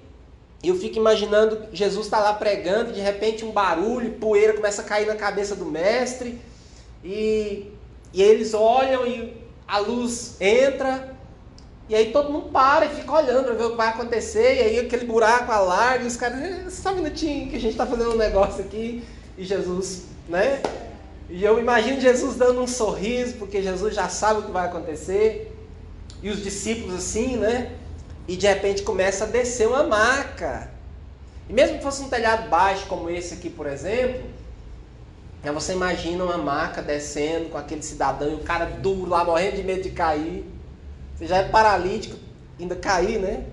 eu 0.63 0.76
fico 0.76 0.97
imaginando 0.97 1.67
Jesus 1.71 2.06
está 2.06 2.19
lá 2.19 2.34
pregando, 2.34 2.93
de 2.93 3.02
repente 3.02 3.43
um 3.43 3.52
barulho, 3.52 4.13
poeira 4.13 4.54
começa 4.54 4.82
a 4.82 4.86
cair 4.86 5.06
na 5.06 5.15
cabeça 5.15 5.56
do 5.56 5.65
mestre, 5.65 6.39
e, 7.04 7.71
e 8.13 8.21
eles 8.21 8.54
olham 8.54 9.06
e 9.06 9.36
a 9.67 9.80
luz 9.80 10.38
entra, 10.39 11.15
e 11.89 11.95
aí 11.95 12.12
todo 12.12 12.32
mundo 12.32 12.50
para 12.50 12.86
e 12.86 12.89
fica 12.89 13.12
olhando 13.12 13.45
para 13.45 13.54
ver 13.54 13.63
o 13.65 13.71
que 13.71 13.78
vai 13.78 13.89
acontecer, 13.89 14.56
e 14.56 14.60
aí 14.62 14.80
aquele 14.80 15.06
buraco 15.06 15.52
alarga, 15.52 16.04
e 16.04 16.08
os 16.08 16.15
caras, 16.15 16.39
eh, 16.39 16.69
só 16.69 16.91
um 16.91 16.95
minutinho 16.95 17.50
que 17.50 17.58
a 17.58 17.60
gente 17.60 17.71
está 17.71 17.86
fazendo 17.86 18.12
um 18.13 18.17
negócio 18.17 18.63
aqui, 18.63 19.04
e 19.38 19.43
Jesus, 19.43 20.04
né? 20.28 20.62
E 21.30 21.44
eu 21.44 21.60
imagino 21.60 22.00
Jesus 22.00 22.36
dando 22.36 22.62
um 22.62 22.68
sorriso, 22.68 23.36
porque 23.36 23.62
Jesus 23.62 23.94
já 23.94 24.08
sabe 24.08 24.40
o 24.40 24.44
que 24.44 24.52
vai 24.52 24.66
acontecer. 24.66 25.54
E 26.22 26.30
os 26.30 26.42
discípulos 26.42 26.96
assim, 26.96 27.36
né? 27.36 27.74
E 28.28 28.36
de 28.36 28.48
repente 28.48 28.82
começa 28.82 29.26
a 29.26 29.28
descer 29.28 29.68
uma 29.68 29.84
maca. 29.84 30.72
E 31.50 31.54
mesmo 31.54 31.78
que 31.78 31.84
fosse 31.84 32.02
um 32.02 32.10
telhado 32.10 32.50
baixo, 32.50 32.86
como 32.88 33.10
esse 33.10 33.34
aqui, 33.34 33.50
por 33.50 33.68
exemplo, 33.68 34.22
aí 35.44 35.52
você 35.52 35.74
imagina 35.74 36.24
uma 36.24 36.38
maca 36.38 36.82
descendo 36.82 37.50
com 37.50 37.58
aquele 37.58 37.82
cidadão 37.84 38.32
e 38.32 38.36
o 38.36 38.40
cara 38.40 38.66
duro 38.66 39.10
lá, 39.10 39.24
morrendo 39.24 39.58
de 39.58 39.63
medo 39.63 39.84
de 39.84 39.92
cair. 39.92 40.46
Você 41.16 41.28
já 41.28 41.38
é 41.38 41.50
paralítico, 41.50 42.18
ainda 42.60 42.76
cair, 42.76 43.20
né? 43.20 43.44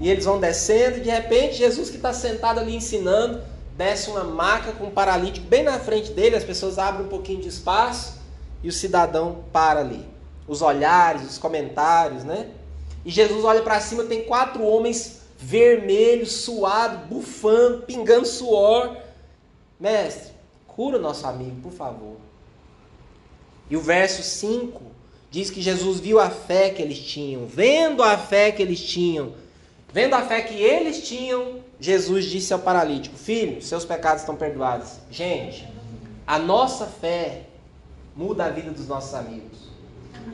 E 0.00 0.08
eles 0.08 0.24
vão 0.24 0.38
descendo 0.38 0.98
e 0.98 1.00
de 1.00 1.10
repente 1.10 1.56
Jesus 1.56 1.90
que 1.90 1.96
está 1.96 2.12
sentado 2.12 2.60
ali 2.60 2.74
ensinando 2.74 3.42
desce 3.78 4.10
uma 4.10 4.24
maca 4.24 4.72
com 4.72 4.86
um 4.86 4.90
paralítico 4.90 5.46
bem 5.46 5.62
na 5.62 5.78
frente 5.78 6.10
dele, 6.10 6.34
as 6.34 6.42
pessoas 6.42 6.80
abrem 6.80 7.06
um 7.06 7.08
pouquinho 7.08 7.40
de 7.40 7.46
espaço 7.46 8.18
e 8.60 8.68
o 8.68 8.72
cidadão 8.72 9.44
para 9.52 9.78
ali. 9.78 10.04
Os 10.48 10.62
olhares, 10.62 11.22
os 11.22 11.38
comentários, 11.38 12.24
né? 12.24 12.48
E 13.04 13.10
Jesus 13.10 13.44
olha 13.44 13.62
para 13.62 13.80
cima, 13.80 14.02
tem 14.02 14.24
quatro 14.24 14.64
homens 14.64 15.20
vermelhos, 15.38 16.32
suados, 16.32 17.06
bufando, 17.08 17.82
pingando 17.82 18.26
suor. 18.26 18.96
Mestre, 19.78 20.32
cura 20.66 20.98
o 20.98 21.00
nosso 21.00 21.24
amigo, 21.24 21.60
por 21.62 21.70
favor. 21.70 22.16
E 23.70 23.76
o 23.76 23.80
verso 23.80 24.24
5 24.24 24.82
diz 25.30 25.50
que 25.50 25.62
Jesus 25.62 26.00
viu 26.00 26.18
a 26.18 26.30
fé 26.30 26.70
que 26.70 26.82
eles 26.82 26.98
tinham. 26.98 27.46
Vendo 27.46 28.02
a 28.02 28.18
fé 28.18 28.50
que 28.50 28.60
eles 28.60 28.80
tinham, 28.80 29.34
vendo 29.92 30.14
a 30.14 30.22
fé 30.22 30.40
que 30.40 30.60
eles 30.60 31.06
tinham, 31.06 31.67
Jesus 31.80 32.24
disse 32.24 32.52
ao 32.52 32.58
paralítico: 32.58 33.16
Filho, 33.16 33.62
seus 33.62 33.84
pecados 33.84 34.22
estão 34.22 34.36
perdoados. 34.36 34.94
Gente, 35.10 35.68
a 36.26 36.38
nossa 36.38 36.86
fé 36.86 37.42
muda 38.16 38.46
a 38.46 38.50
vida 38.50 38.70
dos 38.70 38.88
nossos 38.88 39.14
amigos. 39.14 39.68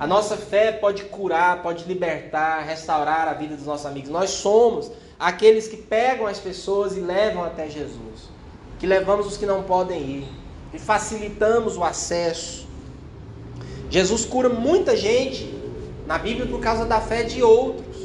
A 0.00 0.06
nossa 0.06 0.36
fé 0.36 0.72
pode 0.72 1.04
curar, 1.04 1.62
pode 1.62 1.84
libertar, 1.84 2.64
restaurar 2.64 3.28
a 3.28 3.34
vida 3.34 3.54
dos 3.54 3.66
nossos 3.66 3.86
amigos. 3.86 4.10
Nós 4.10 4.30
somos 4.30 4.90
aqueles 5.18 5.68
que 5.68 5.76
pegam 5.76 6.26
as 6.26 6.38
pessoas 6.38 6.96
e 6.96 7.00
levam 7.00 7.44
até 7.44 7.68
Jesus, 7.68 8.28
que 8.78 8.86
levamos 8.86 9.26
os 9.26 9.36
que 9.36 9.46
não 9.46 9.62
podem 9.62 10.00
ir, 10.00 10.28
e 10.72 10.78
facilitamos 10.78 11.76
o 11.76 11.84
acesso. 11.84 12.66
Jesus 13.88 14.24
cura 14.24 14.48
muita 14.48 14.96
gente 14.96 15.54
na 16.06 16.18
Bíblia 16.18 16.46
por 16.46 16.60
causa 16.60 16.84
da 16.84 17.00
fé 17.00 17.22
de 17.22 17.42
outros, 17.42 17.96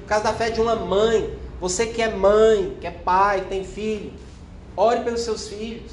por 0.00 0.08
causa 0.08 0.24
da 0.24 0.32
fé 0.32 0.50
de 0.50 0.60
uma 0.60 0.76
mãe. 0.76 1.36
Você 1.60 1.86
que 1.86 2.02
é 2.02 2.10
mãe, 2.10 2.76
que 2.80 2.86
é 2.86 2.90
pai, 2.90 3.46
tem 3.48 3.64
filho, 3.64 4.12
ore 4.76 5.00
pelos 5.00 5.20
seus 5.20 5.48
filhos. 5.48 5.92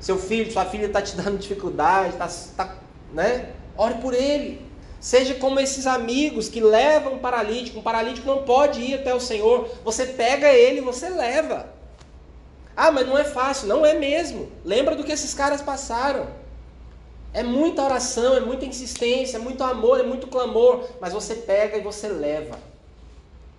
Seu 0.00 0.18
filho, 0.18 0.50
sua 0.52 0.64
filha 0.64 0.86
está 0.86 1.02
te 1.02 1.16
dando 1.16 1.36
dificuldade, 1.38 2.10
está, 2.10 2.28
tá, 2.56 2.76
né? 3.12 3.50
Ore 3.76 3.94
por 3.94 4.14
ele. 4.14 4.64
Seja 5.00 5.34
como 5.34 5.60
esses 5.60 5.86
amigos 5.86 6.48
que 6.48 6.60
levam 6.60 7.14
um 7.14 7.18
paralítico. 7.18 7.78
Um 7.78 7.82
paralítico 7.82 8.26
não 8.26 8.42
pode 8.42 8.80
ir 8.80 8.94
até 8.94 9.14
o 9.14 9.20
Senhor. 9.20 9.68
Você 9.84 10.06
pega 10.06 10.52
ele 10.52 10.78
e 10.78 10.84
você 10.84 11.08
leva. 11.08 11.68
Ah, 12.74 12.90
mas 12.90 13.06
não 13.06 13.16
é 13.16 13.24
fácil. 13.24 13.68
Não 13.68 13.84
é 13.84 13.94
mesmo. 13.94 14.50
Lembra 14.64 14.96
do 14.96 15.04
que 15.04 15.12
esses 15.12 15.34
caras 15.34 15.60
passaram. 15.62 16.26
É 17.32 17.42
muita 17.42 17.82
oração, 17.84 18.34
é 18.34 18.40
muita 18.40 18.64
insistência, 18.64 19.36
é 19.36 19.40
muito 19.40 19.62
amor, 19.62 20.00
é 20.00 20.02
muito 20.02 20.26
clamor. 20.26 20.88
Mas 21.00 21.12
você 21.12 21.34
pega 21.34 21.76
e 21.76 21.82
você 21.82 22.08
leva. 22.08 22.58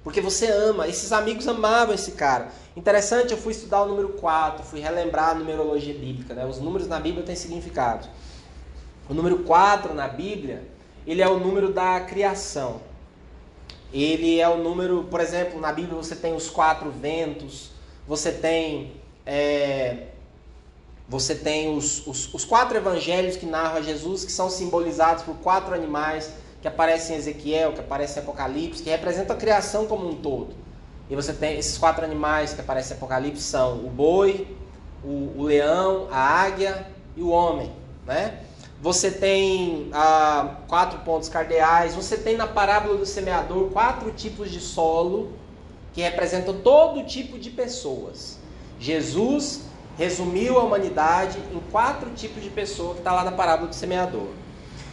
Porque 0.08 0.22
você 0.22 0.50
ama. 0.50 0.88
Esses 0.88 1.12
amigos 1.12 1.46
amavam 1.50 1.94
esse 1.94 2.14
cara. 2.14 2.48
Interessante, 2.78 3.32
eu 3.32 3.38
fui 3.38 3.52
estudar 3.52 3.82
o 3.82 3.88
número 3.88 4.08
4, 4.14 4.64
fui 4.64 4.80
relembrar 4.80 5.32
a 5.32 5.34
numerologia 5.34 5.94
bíblica. 5.94 6.34
Né? 6.34 6.46
Os 6.46 6.62
números 6.62 6.88
na 6.88 6.98
Bíblia 6.98 7.26
têm 7.26 7.36
significado. 7.36 8.08
O 9.10 9.14
número 9.14 9.40
4 9.40 9.94
na 9.94 10.08
Bíblia, 10.08 10.64
ele 11.06 11.22
é 11.22 11.28
o 11.28 11.38
número 11.38 11.74
da 11.74 12.00
criação. 12.00 12.80
Ele 13.92 14.40
é 14.40 14.48
o 14.48 14.56
número, 14.56 15.04
por 15.12 15.20
exemplo, 15.20 15.60
na 15.60 15.74
Bíblia 15.74 15.98
você 15.98 16.16
tem 16.16 16.34
os 16.34 16.50
quatro 16.50 16.90
ventos, 16.90 17.72
você 18.08 18.32
tem 18.32 18.94
é, 19.26 20.06
você 21.10 21.36
tem 21.36 21.76
os, 21.76 22.08
os, 22.08 22.34
os, 22.34 22.46
quatro 22.46 22.78
evangelhos 22.78 23.36
que 23.36 23.46
narram 23.46 23.84
Jesus, 23.84 24.24
que 24.24 24.32
são 24.32 24.50
simbolizados 24.50 25.24
por 25.24 25.36
quatro 25.40 25.76
animais 25.76 26.32
que 26.62 26.68
aparecem 26.68 27.16
em 27.16 27.20
Ezequiel, 27.20 27.74
que 27.74 27.80
aparecem 27.80 28.22
em 28.22 28.26
Apocalipse, 28.26 28.84
que 28.84 28.90
representam 28.90 29.36
a 29.36 29.40
criação 29.40 29.86
como 29.86 30.08
um 30.08 30.16
todo. 30.16 30.54
E 31.10 31.16
você 31.16 31.34
tem 31.34 31.58
esses 31.58 31.78
quatro 31.78 32.04
animais 32.04 32.54
que 32.54 32.62
aparecem 32.62 32.96
em 32.96 32.98
Apocalipse 32.98 33.44
são 33.44 33.86
o 33.86 33.90
boi, 33.90 34.48
o, 35.04 35.34
o 35.38 35.44
leão, 35.44 36.08
a 36.12 36.20
águia 36.20 36.88
e 37.16 37.22
o 37.22 37.30
homem, 37.30 37.72
né? 38.06 38.40
Você 38.82 39.10
tem 39.10 39.90
ah, 39.92 40.58
quatro 40.68 41.00
pontos 41.00 41.30
cardeais. 41.30 41.96
Você 41.96 42.16
tem 42.16 42.38
na 42.38 42.46
parábola 42.46 42.98
do 42.98 43.06
semeador 43.06 43.72
quatro 43.72 44.12
tipos 44.12 44.52
de 44.52 44.60
solo 44.60 45.32
que 45.94 46.02
representam 46.02 46.60
todo 46.60 47.04
tipo 47.04 47.40
de 47.40 47.50
pessoas. 47.50 48.38
Jesus 48.80 49.62
resumiu 49.98 50.60
a 50.60 50.64
humanidade 50.64 51.40
em 51.52 51.60
quatro 51.72 52.12
tipos 52.12 52.44
de 52.44 52.52
pessoa 52.52 52.94
que 52.94 53.00
está 53.00 53.12
lá 53.12 53.24
na 53.24 53.32
parábola 53.32 53.70
do 53.70 53.76
semeador. 53.76 54.28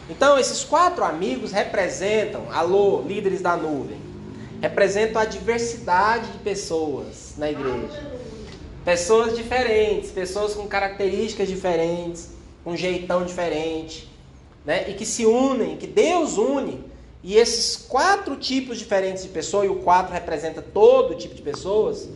Então, 0.08 0.38
esses 0.38 0.62
quatro 0.62 1.02
amigos 1.02 1.50
representam, 1.50 2.50
alô, 2.52 3.02
líderes 3.02 3.40
da 3.40 3.56
nuvem, 3.56 3.98
representam 4.60 5.20
a 5.20 5.24
diversidade 5.24 6.30
de 6.30 6.38
pessoas 6.38 7.34
na 7.38 7.50
igreja. 7.50 8.02
Pessoas 8.84 9.34
diferentes, 9.34 10.10
pessoas 10.10 10.54
com 10.54 10.66
características 10.66 11.48
diferentes, 11.48 12.30
com 12.62 12.76
jeitão 12.76 13.24
diferente, 13.24 14.10
né? 14.64 14.90
E 14.90 14.94
que 14.94 15.06
se 15.06 15.24
unem, 15.24 15.76
que 15.76 15.86
Deus 15.86 16.36
une. 16.36 16.84
E 17.22 17.36
esses 17.36 17.76
quatro 17.76 18.36
tipos 18.36 18.78
diferentes 18.78 19.22
de 19.22 19.30
pessoas, 19.30 19.66
e 19.66 19.68
o 19.70 19.76
quatro 19.76 20.12
representa 20.12 20.60
todo 20.60 21.14
tipo 21.14 21.34
de 21.34 21.40
pessoas, 21.40 22.06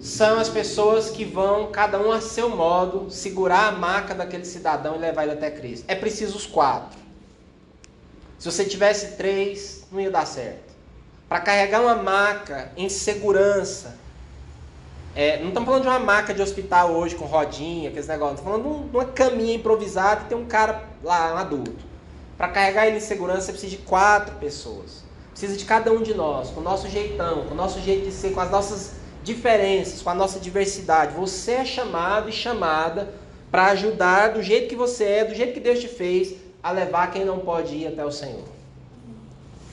são 0.00 0.38
as 0.38 0.48
pessoas 0.48 1.10
que 1.10 1.24
vão, 1.24 1.70
cada 1.70 2.00
um 2.00 2.10
a 2.10 2.22
seu 2.22 2.48
modo, 2.48 3.10
segurar 3.10 3.68
a 3.68 3.72
maca 3.72 4.14
daquele 4.14 4.46
cidadão 4.46 4.96
e 4.96 4.98
levar 4.98 5.24
ele 5.24 5.32
até 5.32 5.50
Cristo. 5.50 5.84
É 5.86 5.94
preciso 5.94 6.38
os 6.38 6.46
quatro. 6.46 6.98
Se 8.38 8.50
você 8.50 8.64
tivesse 8.64 9.18
três, 9.18 9.86
não 9.92 10.00
ia 10.00 10.10
dar 10.10 10.26
certo. 10.26 10.70
Para 11.28 11.40
carregar 11.40 11.82
uma 11.82 11.94
maca 11.94 12.72
em 12.78 12.88
segurança, 12.88 13.98
é, 15.14 15.38
não 15.40 15.48
estamos 15.48 15.66
falando 15.66 15.82
de 15.82 15.88
uma 15.88 15.98
maca 15.98 16.32
de 16.32 16.40
hospital 16.40 16.92
hoje 16.92 17.14
com 17.14 17.26
rodinha, 17.26 17.90
aqueles 17.90 18.08
negócios. 18.08 18.40
Estamos 18.40 18.62
falando 18.62 18.88
de 18.88 18.96
uma 18.96 19.04
caminha 19.04 19.54
improvisada 19.54 20.22
e 20.22 20.28
tem 20.28 20.38
um 20.38 20.46
cara 20.46 20.82
lá, 21.04 21.34
um 21.34 21.36
adulto. 21.36 21.84
Para 22.38 22.48
carregar 22.48 22.86
ele 22.86 22.96
em 22.96 23.00
segurança, 23.00 23.42
você 23.42 23.52
precisa 23.52 23.76
de 23.76 23.82
quatro 23.82 24.34
pessoas. 24.36 25.04
Precisa 25.32 25.58
de 25.58 25.64
cada 25.66 25.92
um 25.92 26.00
de 26.00 26.14
nós, 26.14 26.48
com 26.48 26.60
o 26.60 26.62
nosso 26.62 26.88
jeitão, 26.88 27.44
com 27.44 27.52
o 27.52 27.56
nosso 27.56 27.80
jeito 27.80 28.06
de 28.06 28.12
ser, 28.12 28.32
com 28.32 28.40
as 28.40 28.50
nossas 28.50 28.92
diferenças, 29.34 30.02
com 30.02 30.10
a 30.10 30.14
nossa 30.14 30.40
diversidade. 30.40 31.14
Você 31.14 31.52
é 31.52 31.64
chamado 31.64 32.28
e 32.28 32.32
chamada 32.32 33.12
para 33.50 33.66
ajudar 33.66 34.32
do 34.32 34.42
jeito 34.42 34.68
que 34.68 34.76
você 34.76 35.04
é, 35.04 35.24
do 35.24 35.34
jeito 35.34 35.54
que 35.54 35.60
Deus 35.60 35.80
te 35.80 35.88
fez, 35.88 36.34
a 36.62 36.70
levar 36.70 37.10
quem 37.10 37.24
não 37.24 37.38
pode 37.38 37.74
ir 37.74 37.86
até 37.86 38.04
o 38.04 38.10
Senhor. 38.10 38.44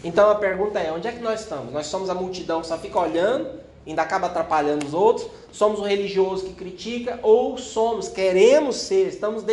Então 0.04 0.30
a 0.30 0.36
pergunta 0.36 0.80
é: 0.80 0.92
onde 0.92 1.08
é 1.08 1.12
que 1.12 1.22
nós 1.22 1.42
estamos? 1.42 1.74
Nós 1.74 1.88
somos 1.88 2.10
a 2.10 2.14
multidão 2.14 2.62
que 2.62 2.68
só 2.68 2.78
fica 2.78 3.00
olhando, 3.00 3.60
ainda 3.86 4.02
acaba 4.02 4.28
atrapalhando 4.28 4.86
os 4.86 4.94
outros? 4.94 5.28
Somos 5.52 5.80
o 5.80 5.84
religioso 5.84 6.46
que 6.46 6.54
critica? 6.54 7.20
Ou 7.24 7.58
somos, 7.58 8.08
queremos 8.08 8.78
ser, 8.78 9.08
estamos 9.08 9.44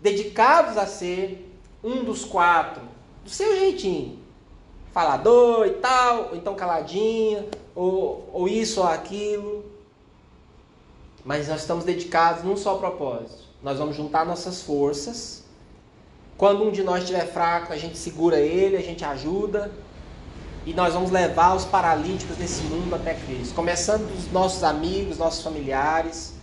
dedicados 0.00 0.76
a 0.76 0.86
ser 0.86 1.52
um 1.82 2.04
dos 2.04 2.24
quatro, 2.24 2.82
do 3.24 3.30
seu 3.30 3.56
jeitinho? 3.56 4.18
Falador 4.92 5.66
e 5.66 5.70
tal, 5.74 6.30
ou 6.30 6.36
então 6.36 6.54
caladinho, 6.54 7.48
ou, 7.74 8.28
ou 8.32 8.48
isso 8.48 8.80
ou 8.80 8.86
aquilo. 8.86 9.64
Mas 11.24 11.48
nós 11.48 11.60
estamos 11.60 11.84
dedicados 11.84 12.44
num 12.44 12.56
só 12.56 12.76
propósito. 12.76 13.44
Nós 13.62 13.78
vamos 13.78 13.96
juntar 13.96 14.24
nossas 14.24 14.62
forças. 14.62 15.44
Quando 16.36 16.64
um 16.64 16.70
de 16.70 16.82
nós 16.82 17.02
estiver 17.02 17.26
fraco, 17.26 17.72
a 17.72 17.76
gente 17.76 17.98
segura 17.98 18.38
ele, 18.38 18.76
a 18.76 18.82
gente 18.82 19.04
ajuda. 19.04 19.70
E 20.64 20.72
nós 20.72 20.94
vamos 20.94 21.10
levar 21.10 21.54
os 21.54 21.64
paralíticos 21.64 22.36
desse 22.36 22.62
mundo 22.62 22.94
até 22.94 23.14
Cristo. 23.14 23.54
Começando 23.54 24.06
dos 24.10 24.30
nossos 24.32 24.62
amigos, 24.64 25.18
nossos 25.18 25.42
familiares. 25.42 26.34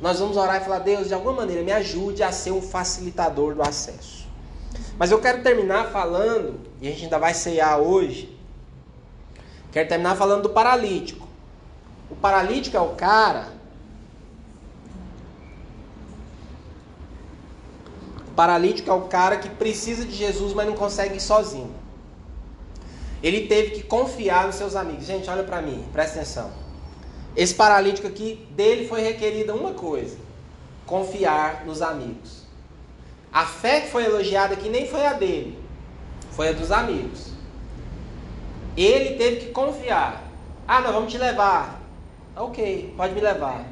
Nós 0.00 0.18
vamos 0.18 0.36
orar 0.36 0.60
e 0.60 0.64
falar: 0.64 0.80
Deus, 0.80 1.08
de 1.08 1.14
alguma 1.14 1.32
maneira, 1.32 1.62
me 1.62 1.72
ajude 1.72 2.22
a 2.22 2.32
ser 2.32 2.52
um 2.52 2.62
facilitador 2.62 3.54
do 3.54 3.62
acesso. 3.62 4.26
Mas 4.98 5.10
eu 5.10 5.20
quero 5.20 5.42
terminar 5.42 5.90
falando, 5.90 6.60
e 6.80 6.86
a 6.86 6.90
gente 6.90 7.04
ainda 7.04 7.18
vai 7.18 7.32
ceiar 7.32 7.78
hoje, 7.78 8.38
Quero 9.72 9.88
terminar 9.88 10.16
falando 10.16 10.42
do 10.42 10.50
paralítico. 10.50 11.28
O 12.10 12.16
paralítico 12.16 12.76
é 12.76 12.80
o 12.80 12.94
cara. 12.94 13.48
O 18.28 18.32
paralítico 18.34 18.90
é 18.90 18.92
o 18.92 19.02
cara 19.02 19.36
que 19.36 19.48
precisa 19.48 20.04
de 20.04 20.14
Jesus, 20.14 20.52
mas 20.52 20.66
não 20.66 20.74
consegue 20.74 21.16
ir 21.16 21.20
sozinho. 21.20 21.74
Ele 23.22 23.46
teve 23.46 23.72
que 23.72 23.82
confiar 23.82 24.46
nos 24.46 24.56
seus 24.56 24.74
amigos. 24.74 25.04
Gente, 25.04 25.28
olha 25.28 25.44
para 25.44 25.60
mim, 25.60 25.84
presta 25.92 26.20
atenção. 26.20 26.50
Esse 27.36 27.54
paralítico 27.54 28.06
aqui, 28.06 28.46
dele 28.50 28.88
foi 28.88 29.02
requerida 29.02 29.54
uma 29.54 29.74
coisa: 29.74 30.16
confiar 30.86 31.64
nos 31.64 31.82
amigos. 31.82 32.40
A 33.32 33.46
fé 33.46 33.82
que 33.82 33.90
foi 33.90 34.04
elogiada 34.04 34.54
aqui 34.54 34.68
nem 34.68 34.88
foi 34.88 35.06
a 35.06 35.12
dele, 35.12 35.56
foi 36.32 36.48
a 36.48 36.52
dos 36.52 36.72
amigos. 36.72 37.30
Ele 38.76 39.16
teve 39.16 39.36
que 39.36 39.46
confiar. 39.52 40.22
Ah, 40.66 40.80
nós 40.80 40.92
vamos 40.92 41.10
te 41.10 41.18
levar. 41.18 41.80
Ok, 42.36 42.94
pode 42.96 43.14
me 43.14 43.20
levar. 43.20 43.64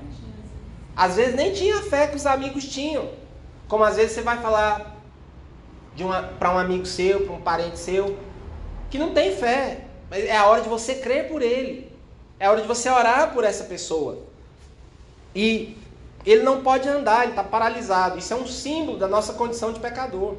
Às 0.97 1.17
vezes 1.17 1.35
nem 1.35 1.53
tinha 1.53 1.81
fé 1.83 2.09
que 2.09 2.17
os 2.17 2.27
amigos 2.27 2.67
tinham. 2.69 3.09
Como 3.69 3.85
às 3.85 3.97
vezes 3.97 4.13
você 4.13 4.23
vai 4.23 4.39
falar 4.39 4.97
para 6.39 6.53
um 6.53 6.59
amigo 6.59 6.87
seu, 6.87 7.25
para 7.25 7.35
um 7.35 7.41
parente 7.41 7.79
seu, 7.79 8.19
que 8.91 8.99
não 8.99 9.13
tem 9.13 9.37
fé. 9.37 9.85
Mas 10.11 10.25
é 10.25 10.37
a 10.37 10.47
hora 10.47 10.63
de 10.63 10.69
você 10.69 10.97
crer 10.97 11.29
por 11.29 11.43
ele. 11.43 11.91
É 12.41 12.47
a 12.47 12.51
hora 12.51 12.61
de 12.61 12.67
você 12.69 12.89
orar 12.91 13.33
por 13.33 13.45
essa 13.45 13.65
pessoa. 13.65 14.19
E 15.35 15.77
ele 16.25 16.43
não 16.43 16.63
pode 16.63 16.89
andar, 16.89 17.23
ele 17.23 17.33
está 17.33 17.45
paralisado. 17.45 18.19
Isso 18.19 18.33
é 18.33 18.37
um 18.37 18.47
símbolo 18.47 18.99
da 18.99 19.07
nossa 19.07 19.33
condição 19.35 19.73
de 19.73 19.81
pecador. 19.81 20.35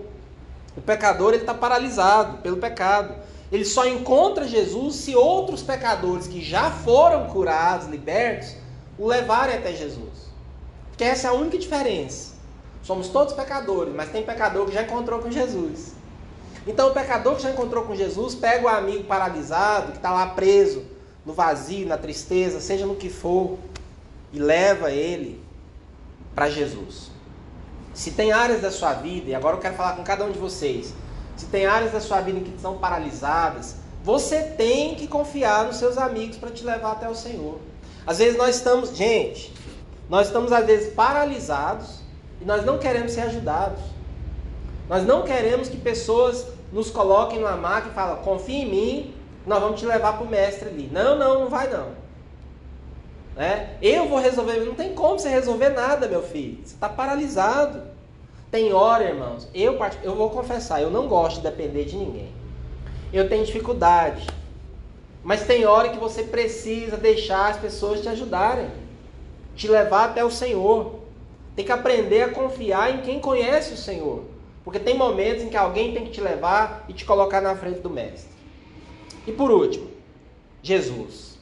O 0.76 0.82
pecador 0.82 1.34
ele 1.34 1.44
está 1.44 1.54
paralisado 1.54 2.38
pelo 2.40 2.58
pecado. 2.58 3.16
Ele 3.52 3.66
só 3.66 3.88
encontra 3.88 4.48
Jesus 4.48 4.96
se 4.96 5.16
outros 5.16 5.64
pecadores 5.64 6.28
que 6.28 6.42
já 6.42 6.70
foram 6.70 7.28
curados, 7.28 7.88
libertos, 7.88 8.56
o 8.98 9.08
levarem 9.08 9.56
até 9.56 9.74
Jesus. 9.74 10.30
Porque 10.90 11.04
essa 11.04 11.28
é 11.28 11.30
a 11.32 11.34
única 11.34 11.58
diferença. 11.58 12.34
Somos 12.84 13.08
todos 13.08 13.34
pecadores, 13.34 13.94
mas 13.96 14.12
tem 14.12 14.24
pecador 14.24 14.66
que 14.66 14.74
já 14.74 14.84
encontrou 14.84 15.20
com 15.20 15.32
Jesus. 15.32 15.94
Então 16.68 16.90
o 16.90 16.94
pecador 16.94 17.36
que 17.36 17.42
já 17.42 17.52
encontrou 17.52 17.84
com 17.86 17.96
Jesus 17.96 18.36
pega 18.36 18.66
o 18.66 18.68
amigo 18.68 19.06
paralisado, 19.06 19.92
que 19.92 19.98
está 19.98 20.12
lá 20.12 20.28
preso, 20.28 20.84
no 21.26 21.34
vazio, 21.34 21.88
na 21.88 21.98
tristeza, 21.98 22.60
seja 22.60 22.86
no 22.86 22.96
que 22.96 23.10
for, 23.10 23.58
e 24.32 24.40
leva 24.40 24.92
ele 24.92 25.44
para 26.36 26.50
Jesus. 26.50 27.10
Se 27.94 28.12
tem 28.12 28.32
áreas 28.32 28.62
da 28.62 28.72
sua 28.72 28.94
vida, 28.94 29.30
e 29.30 29.36
agora 29.36 29.58
eu 29.58 29.60
quero 29.60 29.76
falar 29.76 29.96
com 29.96 30.04
cada 30.04 30.24
um 30.26 30.32
de 30.32 30.40
vocês, 30.40 30.94
se 31.40 31.46
tem 31.46 31.66
áreas 31.66 31.94
da 31.94 32.02
sua 32.02 32.20
vida 32.20 32.42
que 32.42 32.54
são 32.60 32.78
paralisadas, 32.78 33.78
você 34.04 34.42
tem 34.42 34.96
que 34.96 35.08
confiar 35.08 35.64
nos 35.64 35.78
seus 35.78 35.98
amigos 35.98 36.36
para 36.36 36.52
te 36.52 36.66
levar 36.66 36.92
até 36.92 37.08
o 37.08 37.16
Senhor. 37.16 37.60
Às 38.06 38.18
vezes 38.18 38.38
nós 38.38 38.58
estamos, 38.58 38.94
gente, 38.94 39.54
nós 40.10 40.28
estamos 40.28 40.52
às 40.52 40.66
vezes 40.66 40.94
paralisados 40.94 42.02
e 42.42 42.46
nós 42.46 42.66
não 42.66 42.78
queremos 42.78 43.14
ser 43.14 43.22
ajudados. 43.22 43.80
Nós 44.90 45.06
não 45.06 45.24
queremos 45.24 45.70
que 45.70 45.78
pessoas 45.78 46.46
nos 46.74 46.92
coloquem 46.92 47.40
numa 47.40 47.56
maca 47.56 47.88
e 47.88 47.94
falem, 47.94 48.22
confia 48.22 48.62
em 48.62 48.70
mim, 48.70 49.16
nós 49.48 49.62
vamos 49.62 49.80
te 49.80 49.86
levar 49.86 50.18
para 50.18 50.26
o 50.26 50.30
mestre 50.30 50.68
ali. 50.68 50.90
Não, 50.92 51.18
não, 51.18 51.40
não 51.40 51.50
vai 51.50 51.70
não. 51.70 51.88
Né? 53.38 53.78
Eu 53.82 54.10
vou 54.10 54.20
resolver, 54.20 54.60
não 54.66 54.76
tem 54.76 54.94
como 54.94 55.18
você 55.18 55.30
resolver 55.30 55.70
nada, 55.70 56.06
meu 56.06 56.22
filho. 56.22 56.58
Você 56.66 56.74
está 56.74 56.90
paralisado. 56.90 57.98
Tem 58.52 58.74
hora, 58.74 59.06
irmãos, 59.06 59.48
eu, 59.54 59.78
eu 60.02 60.16
vou 60.16 60.30
confessar, 60.30 60.82
eu 60.82 60.90
não 60.90 61.08
gosto 61.08 61.38
de 61.38 61.44
depender 61.44 61.86
de 61.86 61.96
ninguém. 61.96 62.30
Eu 63.14 63.30
tenho 63.30 63.46
dificuldade. 63.46 64.28
Mas 65.24 65.46
tem 65.46 65.66
hora 65.66 65.90
que 65.90 65.98
você 65.98 66.24
precisa 66.24 66.98
deixar 66.98 67.50
as 67.50 67.58
pessoas 67.58 68.02
te 68.02 68.10
ajudarem, 68.10 68.70
te 69.56 69.68
levar 69.68 70.06
até 70.06 70.24
o 70.24 70.32
Senhor. 70.32 71.00
Tem 71.56 71.66
que 71.66 71.72
aprender 71.72 72.24
a 72.24 72.30
confiar 72.30 72.94
em 72.94 73.02
quem 73.02 73.20
conhece 73.20 73.74
o 73.74 73.78
Senhor. 73.78 74.24
Porque 74.64 74.80
tem 74.80 74.98
momentos 74.98 75.44
em 75.44 75.50
que 75.50 75.58
alguém 75.58 75.94
tem 75.94 76.06
que 76.06 76.12
te 76.12 76.22
levar 76.22 76.86
e 76.88 76.94
te 76.94 77.06
colocar 77.06 77.42
na 77.42 77.56
frente 77.56 77.82
do 77.82 77.90
Mestre. 77.90 78.30
E 79.28 79.32
por 79.32 79.52
último, 79.52 79.90
Jesus. 80.62 81.38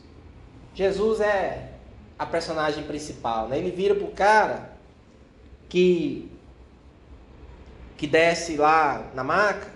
Jesus 0.74 1.22
é 1.22 1.72
a 2.18 2.26
personagem 2.26 2.84
principal. 2.84 3.48
Né? 3.48 3.58
Ele 3.58 3.72
vira 3.72 3.96
para 3.96 4.06
o 4.06 4.12
cara 4.12 4.78
que, 5.70 6.32
que 7.98 8.06
desce 8.06 8.56
lá 8.56 9.08
na 9.14 9.24
maca 9.24 9.68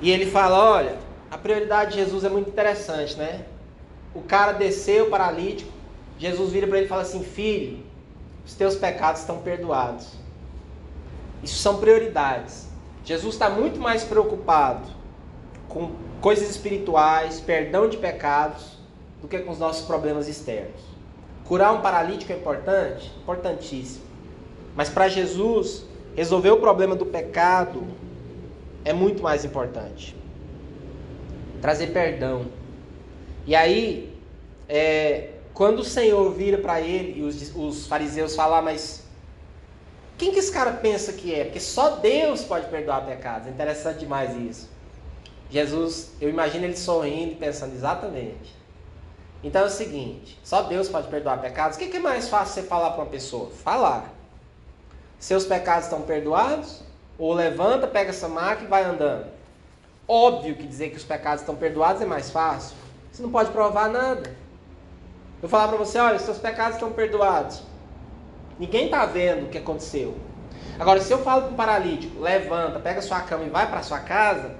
e 0.00 0.10
ele 0.10 0.26
fala: 0.26 0.58
Olha, 0.58 0.98
a 1.30 1.36
prioridade 1.36 1.92
de 1.92 1.98
Jesus 1.98 2.24
é 2.24 2.28
muito 2.28 2.48
interessante, 2.48 3.16
né? 3.16 3.44
O 4.14 4.22
cara 4.22 4.52
desceu 4.52 5.10
paralítico, 5.10 5.70
Jesus 6.18 6.50
vira 6.50 6.66
para 6.66 6.78
ele 6.78 6.86
e 6.86 6.88
fala 6.88 7.02
assim: 7.02 7.22
Filho, 7.22 7.84
os 8.44 8.54
teus 8.54 8.74
pecados 8.74 9.20
estão 9.20 9.38
perdoados. 9.38 10.08
Isso 11.42 11.58
são 11.58 11.78
prioridades. 11.78 12.68
Jesus 13.04 13.34
está 13.34 13.48
muito 13.48 13.78
mais 13.78 14.02
preocupado 14.04 14.88
com 15.68 15.92
coisas 16.20 16.50
espirituais, 16.50 17.40
perdão 17.40 17.88
de 17.88 17.96
pecados, 17.96 18.78
do 19.22 19.28
que 19.28 19.38
com 19.38 19.52
os 19.52 19.58
nossos 19.58 19.86
problemas 19.86 20.28
externos. 20.28 20.80
Curar 21.44 21.72
um 21.72 21.80
paralítico 21.80 22.32
é 22.32 22.36
importante? 22.36 23.10
Importantíssimo. 23.22 24.04
Mas 24.74 24.88
para 24.88 25.08
Jesus, 25.08 25.84
resolver 26.16 26.50
o 26.50 26.58
problema 26.58 26.94
do 26.94 27.06
pecado 27.06 27.84
é 28.84 28.92
muito 28.92 29.22
mais 29.22 29.44
importante. 29.44 30.16
Trazer 31.60 31.88
perdão. 31.88 32.46
E 33.46 33.54
aí, 33.54 34.16
é, 34.68 35.30
quando 35.52 35.80
o 35.80 35.84
Senhor 35.84 36.32
vira 36.32 36.58
para 36.58 36.80
ele 36.80 37.20
e 37.20 37.22
os, 37.22 37.54
os 37.54 37.86
fariseus 37.86 38.34
falam, 38.34 38.58
ah, 38.58 38.62
mas 38.62 39.04
quem 40.16 40.32
que 40.32 40.38
esse 40.38 40.52
cara 40.52 40.72
pensa 40.72 41.12
que 41.12 41.34
é? 41.34 41.44
Porque 41.44 41.60
só 41.60 41.96
Deus 41.96 42.44
pode 42.44 42.68
perdoar 42.68 43.06
pecados. 43.06 43.46
É 43.46 43.50
interessante 43.50 44.00
demais 44.00 44.36
isso. 44.36 44.68
Jesus, 45.50 46.12
eu 46.20 46.28
imagino 46.28 46.64
ele 46.64 46.76
sorrindo 46.76 47.32
e 47.32 47.36
pensando 47.36 47.74
exatamente. 47.74 48.54
Então 49.42 49.62
é 49.62 49.64
o 49.64 49.70
seguinte: 49.70 50.38
só 50.44 50.62
Deus 50.62 50.88
pode 50.88 51.08
perdoar 51.08 51.40
pecados. 51.40 51.76
O 51.76 51.80
que 51.80 51.96
é 51.96 52.00
mais 52.00 52.28
fácil 52.28 52.54
você 52.54 52.68
falar 52.68 52.90
para 52.90 53.02
uma 53.02 53.10
pessoa? 53.10 53.50
Falar. 53.50 54.14
Seus 55.20 55.44
pecados 55.44 55.84
estão 55.84 56.00
perdoados? 56.00 56.82
Ou 57.18 57.34
levanta, 57.34 57.86
pega 57.86 58.08
essa 58.08 58.26
máquina 58.26 58.66
e 58.66 58.70
vai 58.70 58.82
andando. 58.82 59.26
Óbvio 60.08 60.56
que 60.56 60.66
dizer 60.66 60.88
que 60.88 60.96
os 60.96 61.04
pecados 61.04 61.42
estão 61.42 61.54
perdoados 61.54 62.00
é 62.00 62.06
mais 62.06 62.30
fácil. 62.30 62.74
Você 63.12 63.22
não 63.22 63.30
pode 63.30 63.50
provar 63.50 63.90
nada. 63.90 64.34
Eu 65.42 65.48
falar 65.48 65.68
para 65.68 65.76
você, 65.76 65.98
olha, 65.98 66.18
seus 66.18 66.38
pecados 66.38 66.76
estão 66.76 66.90
perdoados. 66.90 67.62
Ninguém 68.58 68.86
está 68.86 69.04
vendo 69.04 69.44
o 69.44 69.48
que 69.50 69.58
aconteceu. 69.58 70.16
Agora, 70.78 71.00
se 71.02 71.12
eu 71.12 71.18
falo 71.18 71.42
para 71.42 71.50
um 71.52 71.56
paralítico, 71.56 72.18
levanta, 72.18 72.78
pega 72.78 73.02
sua 73.02 73.20
cama 73.20 73.44
e 73.44 73.50
vai 73.50 73.68
para 73.68 73.82
sua 73.82 74.00
casa, 74.00 74.56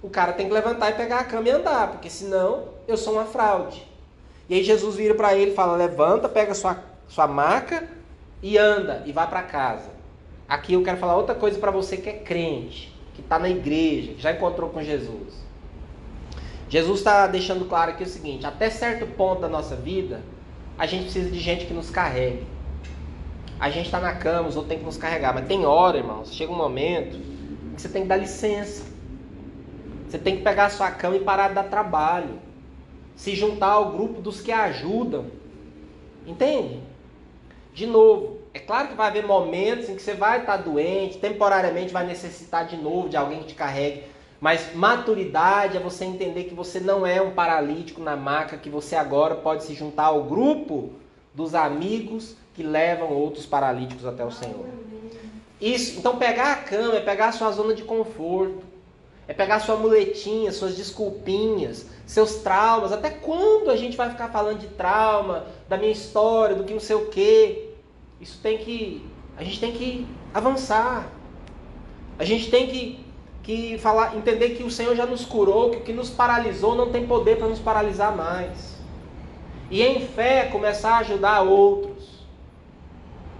o 0.00 0.08
cara 0.08 0.32
tem 0.32 0.46
que 0.46 0.54
levantar 0.54 0.90
e 0.90 0.94
pegar 0.94 1.18
a 1.18 1.24
cama 1.24 1.48
e 1.48 1.50
andar, 1.50 1.88
porque 1.88 2.08
senão 2.08 2.68
eu 2.86 2.96
sou 2.96 3.14
uma 3.14 3.24
fraude. 3.24 3.84
E 4.48 4.54
aí 4.54 4.62
Jesus 4.62 4.94
vira 4.94 5.14
para 5.14 5.34
ele 5.34 5.50
e 5.50 5.54
fala: 5.54 5.76
levanta, 5.76 6.28
pega 6.28 6.54
sua, 6.54 6.78
sua 7.08 7.26
maca 7.26 7.88
e 8.40 8.56
anda 8.56 9.02
e 9.04 9.10
vai 9.10 9.26
para 9.26 9.42
casa. 9.42 9.93
Aqui 10.48 10.74
eu 10.74 10.82
quero 10.82 10.98
falar 10.98 11.16
outra 11.16 11.34
coisa 11.34 11.58
para 11.58 11.70
você 11.70 11.96
que 11.96 12.08
é 12.08 12.12
crente, 12.12 12.94
que 13.14 13.20
está 13.20 13.38
na 13.38 13.48
igreja, 13.48 14.12
que 14.12 14.22
já 14.22 14.32
encontrou 14.32 14.70
com 14.70 14.82
Jesus. 14.82 15.44
Jesus 16.68 16.98
está 16.98 17.26
deixando 17.26 17.64
claro 17.66 17.92
aqui 17.92 18.02
o 18.02 18.06
seguinte: 18.06 18.46
até 18.46 18.68
certo 18.70 19.06
ponto 19.06 19.40
da 19.40 19.48
nossa 19.48 19.76
vida, 19.76 20.22
a 20.76 20.86
gente 20.86 21.04
precisa 21.04 21.30
de 21.30 21.38
gente 21.38 21.66
que 21.66 21.72
nos 21.72 21.90
carregue. 21.90 22.46
A 23.58 23.70
gente 23.70 23.86
está 23.86 24.00
na 24.00 24.12
cama, 24.12 24.48
os 24.48 24.56
outros 24.56 24.68
têm 24.70 24.78
que 24.78 24.84
nos 24.84 24.96
carregar. 24.96 25.32
Mas 25.32 25.46
tem 25.46 25.64
hora, 25.64 25.96
irmãos, 25.96 26.34
chega 26.34 26.52
um 26.52 26.56
momento 26.56 27.18
que 27.74 27.80
você 27.80 27.88
tem 27.88 28.02
que 28.02 28.08
dar 28.08 28.16
licença. 28.16 28.84
Você 30.08 30.18
tem 30.18 30.36
que 30.36 30.42
pegar 30.42 30.66
a 30.66 30.70
sua 30.70 30.90
cama 30.90 31.16
e 31.16 31.20
parar 31.20 31.48
de 31.48 31.54
dar 31.54 31.64
trabalho 31.64 32.44
se 33.16 33.34
juntar 33.34 33.68
ao 33.68 33.92
grupo 33.92 34.20
dos 34.20 34.40
que 34.40 34.52
ajudam. 34.52 35.26
Entende? 36.26 36.80
De 37.72 37.86
novo, 37.86 38.38
é 38.54 38.60
claro 38.60 38.86
que 38.86 38.94
vai 38.94 39.08
haver 39.08 39.26
momentos 39.26 39.88
em 39.88 39.96
que 39.96 40.02
você 40.02 40.14
vai 40.14 40.38
estar 40.38 40.58
doente, 40.58 41.18
temporariamente 41.18 41.92
vai 41.92 42.06
necessitar 42.06 42.64
de 42.64 42.76
novo 42.76 43.08
de 43.08 43.16
alguém 43.16 43.40
que 43.40 43.48
te 43.48 43.54
carregue. 43.54 44.04
Mas 44.40 44.72
maturidade 44.72 45.76
é 45.76 45.80
você 45.80 46.04
entender 46.04 46.44
que 46.44 46.54
você 46.54 46.78
não 46.78 47.04
é 47.04 47.20
um 47.20 47.32
paralítico 47.32 48.00
na 48.00 48.14
maca, 48.14 48.56
que 48.56 48.70
você 48.70 48.94
agora 48.94 49.34
pode 49.34 49.64
se 49.64 49.74
juntar 49.74 50.04
ao 50.04 50.22
grupo 50.22 50.90
dos 51.34 51.52
amigos 51.52 52.36
que 52.54 52.62
levam 52.62 53.12
outros 53.12 53.44
paralíticos 53.44 54.06
até 54.06 54.24
o 54.24 54.30
Senhor. 54.30 54.66
Isso, 55.60 55.98
então 55.98 56.16
pegar 56.16 56.52
a 56.52 56.56
cama 56.56 56.94
é 56.94 57.00
pegar 57.00 57.28
a 57.28 57.32
sua 57.32 57.50
zona 57.50 57.74
de 57.74 57.82
conforto, 57.82 58.62
é 59.26 59.34
pegar 59.34 59.56
a 59.56 59.60
sua 59.60 59.76
muletinha, 59.76 60.52
suas 60.52 60.76
desculpinhas, 60.76 61.86
seus 62.06 62.36
traumas. 62.36 62.92
Até 62.92 63.10
quando 63.10 63.68
a 63.70 63.76
gente 63.76 63.96
vai 63.96 64.10
ficar 64.10 64.28
falando 64.28 64.60
de 64.60 64.68
trauma, 64.68 65.46
da 65.68 65.76
minha 65.76 65.90
história, 65.90 66.54
do 66.54 66.62
que 66.62 66.72
não 66.72 66.80
sei 66.80 66.94
o 66.94 67.06
quê? 67.06 67.73
Isso 68.24 68.40
tem 68.42 68.58
que. 68.58 69.06
A 69.36 69.44
gente 69.44 69.60
tem 69.60 69.72
que 69.72 70.06
avançar. 70.32 71.06
A 72.18 72.24
gente 72.24 72.50
tem 72.50 72.66
que, 72.66 73.06
que 73.42 73.78
falar, 73.78 74.16
entender 74.16 74.50
que 74.50 74.64
o 74.64 74.70
Senhor 74.70 74.96
já 74.96 75.04
nos 75.04 75.24
curou, 75.24 75.70
que 75.70 75.76
o 75.76 75.80
que 75.82 75.92
nos 75.92 76.10
paralisou 76.10 76.74
não 76.74 76.90
tem 76.90 77.06
poder 77.06 77.36
para 77.36 77.48
nos 77.48 77.58
paralisar 77.58 78.16
mais. 78.16 78.74
E 79.70 79.82
em 79.82 80.00
fé 80.00 80.48
começar 80.50 80.94
a 80.94 80.98
ajudar 80.98 81.42
outros. 81.42 82.24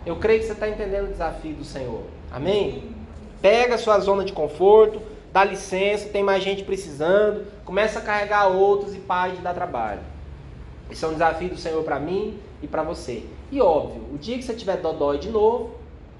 Eu 0.04 0.16
creio 0.16 0.40
que 0.40 0.46
você 0.46 0.52
está 0.52 0.68
entendendo 0.68 1.06
o 1.06 1.12
desafio 1.12 1.54
do 1.54 1.64
Senhor. 1.64 2.02
Amém? 2.30 2.94
Pega 3.40 3.76
a 3.76 3.78
sua 3.78 3.98
zona 3.98 4.24
de 4.24 4.32
conforto 4.32 5.00
dá 5.34 5.42
licença, 5.42 6.10
tem 6.10 6.22
mais 6.22 6.44
gente 6.44 6.62
precisando, 6.62 7.44
começa 7.64 7.98
a 7.98 8.02
carregar 8.02 8.46
outros 8.46 8.94
e 8.94 9.00
pare 9.00 9.32
de 9.32 9.42
dar 9.42 9.52
trabalho. 9.52 9.98
Esse 10.88 11.04
é 11.04 11.08
um 11.08 11.12
desafio 11.12 11.48
do 11.48 11.56
Senhor 11.56 11.82
para 11.82 11.98
mim 11.98 12.38
e 12.62 12.68
para 12.68 12.84
você. 12.84 13.24
E 13.54 13.60
óbvio, 13.60 14.02
o 14.12 14.18
dia 14.18 14.36
que 14.36 14.42
você 14.42 14.52
tiver 14.52 14.78
dodói 14.78 15.16
de 15.16 15.30
novo, 15.30 15.74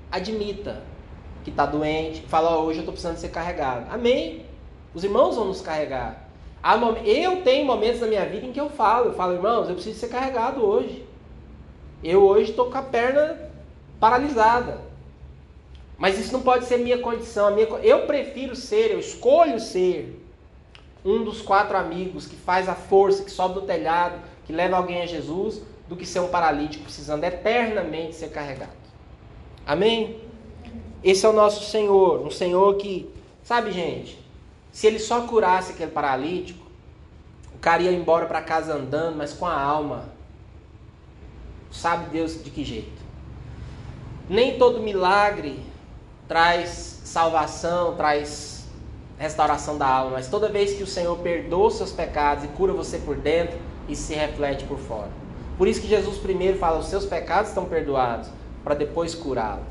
admita 0.09 0.85
que 1.43 1.51
está 1.51 1.67
doente, 1.67 2.23
fala, 2.29 2.57
oh, 2.57 2.61
hoje 2.61 2.79
eu 2.79 2.83
estou 2.83 2.93
precisando 2.93 3.17
ser 3.17 3.31
carregado. 3.31 3.93
Amém? 3.93 4.47
Os 4.95 5.03
irmãos 5.03 5.35
vão 5.35 5.47
nos 5.47 5.61
carregar. 5.61 6.29
Eu 7.05 7.43
tenho 7.43 7.67
momentos 7.67 8.01
na 8.01 8.07
minha 8.07 8.25
vida 8.25 8.47
em 8.47 8.53
que 8.53 8.61
eu 8.61 8.71
falo, 8.71 9.07
eu 9.07 9.15
falo, 9.15 9.33
irmãos, 9.33 9.69
eu 9.69 9.75
preciso 9.75 9.99
ser 9.99 10.07
carregado 10.11 10.65
hoje. 10.65 11.05
Eu 12.05 12.23
hoje 12.23 12.51
estou 12.51 12.71
com 12.71 12.79
a 12.79 12.83
perna 12.83 13.37
paralisada. 13.99 14.83
Mas 15.99 16.17
isso 16.17 16.33
não 16.33 16.41
pode 16.41 16.67
ser 16.67 16.77
minha 16.77 16.99
condição. 16.99 17.53
Minha, 17.53 17.67
eu 17.83 18.07
prefiro 18.07 18.55
ser, 18.55 18.93
eu 18.93 19.01
escolho 19.01 19.59
ser 19.59 20.25
um 21.05 21.25
dos 21.25 21.43
quatro 21.43 21.77
amigos 21.77 22.29
que 22.29 22.37
faz 22.37 22.69
a 22.69 22.77
força, 22.77 23.25
que 23.25 23.31
sobe 23.33 23.55
do 23.55 23.63
telhado, 23.63 24.21
que 24.47 24.53
leva 24.53 24.77
alguém 24.77 25.03
a 25.03 25.07
Jesus, 25.07 25.63
do 25.89 25.97
que 25.97 26.07
ser 26.07 26.21
um 26.21 26.29
paralítico 26.29 26.85
precisando 26.85 27.25
eternamente 27.25 28.15
ser 28.15 28.29
carregado. 28.29 28.73
Amém? 29.67 30.21
Esse 31.03 31.27
é 31.27 31.29
o 31.29 31.33
nosso 31.33 31.65
Senhor, 31.71 32.27
um 32.27 32.31
Senhor 32.31 32.77
que, 32.77 33.11
sabe, 33.43 33.71
gente, 33.71 34.19
se 34.73 34.87
ele 34.87 34.99
só 34.99 35.27
curasse 35.27 35.73
aquele 35.73 35.91
paralítico, 35.91 36.65
o 37.55 37.59
cara 37.59 37.83
ia 37.83 37.93
embora 37.93 38.27
para 38.27 38.41
casa 38.41 38.75
andando, 38.75 39.17
mas 39.17 39.33
com 39.33 39.47
a 39.47 39.59
alma. 39.59 40.09
Sabe 41.71 42.11
Deus 42.11 42.43
de 42.43 42.51
que 42.51 42.65
jeito? 42.65 43.03
Nem 44.29 44.59
todo 44.59 44.81
milagre 44.81 45.61
traz 46.27 47.03
salvação, 47.05 47.95
traz 47.97 48.67
restauração 49.19 49.77
da 49.77 49.87
alma, 49.87 50.13
mas 50.13 50.29
toda 50.29 50.49
vez 50.49 50.73
que 50.73 50.83
o 50.83 50.87
Senhor 50.87 51.17
perdoa 51.19 51.69
os 51.69 51.75
seus 51.75 51.93
pecados 51.93 52.45
e 52.45 52.49
cura 52.49 52.73
você 52.73 52.99
por 52.99 53.17
dentro, 53.17 53.59
isso 53.89 54.05
se 54.05 54.15
reflete 54.15 54.65
por 54.65 54.79
fora. 54.79 55.24
Por 55.57 55.69
isso 55.69 55.81
que 55.81 55.89
Jesus 55.89 56.19
primeiro 56.19 56.59
fala: 56.59 56.79
os 56.79 56.87
seus 56.87 57.05
pecados 57.05 57.49
estão 57.49 57.65
perdoados, 57.65 58.29
para 58.63 58.75
depois 58.75 59.15
curá-lo. 59.15 59.63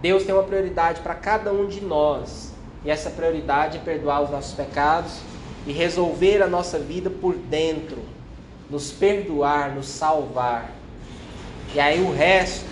Deus 0.00 0.24
tem 0.24 0.34
uma 0.34 0.42
prioridade 0.42 1.00
para 1.00 1.14
cada 1.14 1.52
um 1.52 1.66
de 1.66 1.80
nós, 1.80 2.52
e 2.84 2.90
essa 2.90 3.10
prioridade 3.10 3.78
é 3.78 3.80
perdoar 3.80 4.22
os 4.22 4.30
nossos 4.30 4.52
pecados 4.52 5.18
e 5.66 5.72
resolver 5.72 6.42
a 6.42 6.46
nossa 6.46 6.78
vida 6.78 7.08
por 7.08 7.34
dentro, 7.34 7.98
nos 8.68 8.90
perdoar, 8.90 9.74
nos 9.74 9.86
salvar. 9.86 10.70
E 11.74 11.80
aí 11.80 12.02
o 12.02 12.12
resto, 12.12 12.70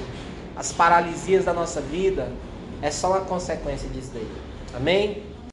as 0.55 0.73
paralisias 0.73 1.45
da 1.45 1.53
nossa 1.53 1.81
vida, 1.81 2.31
é 2.83 2.91
só 2.91 3.13
uma 3.13 3.21
consequência 3.21 3.89
disso 3.89 4.11
daí. 4.13 4.29
Amém? 4.75 5.32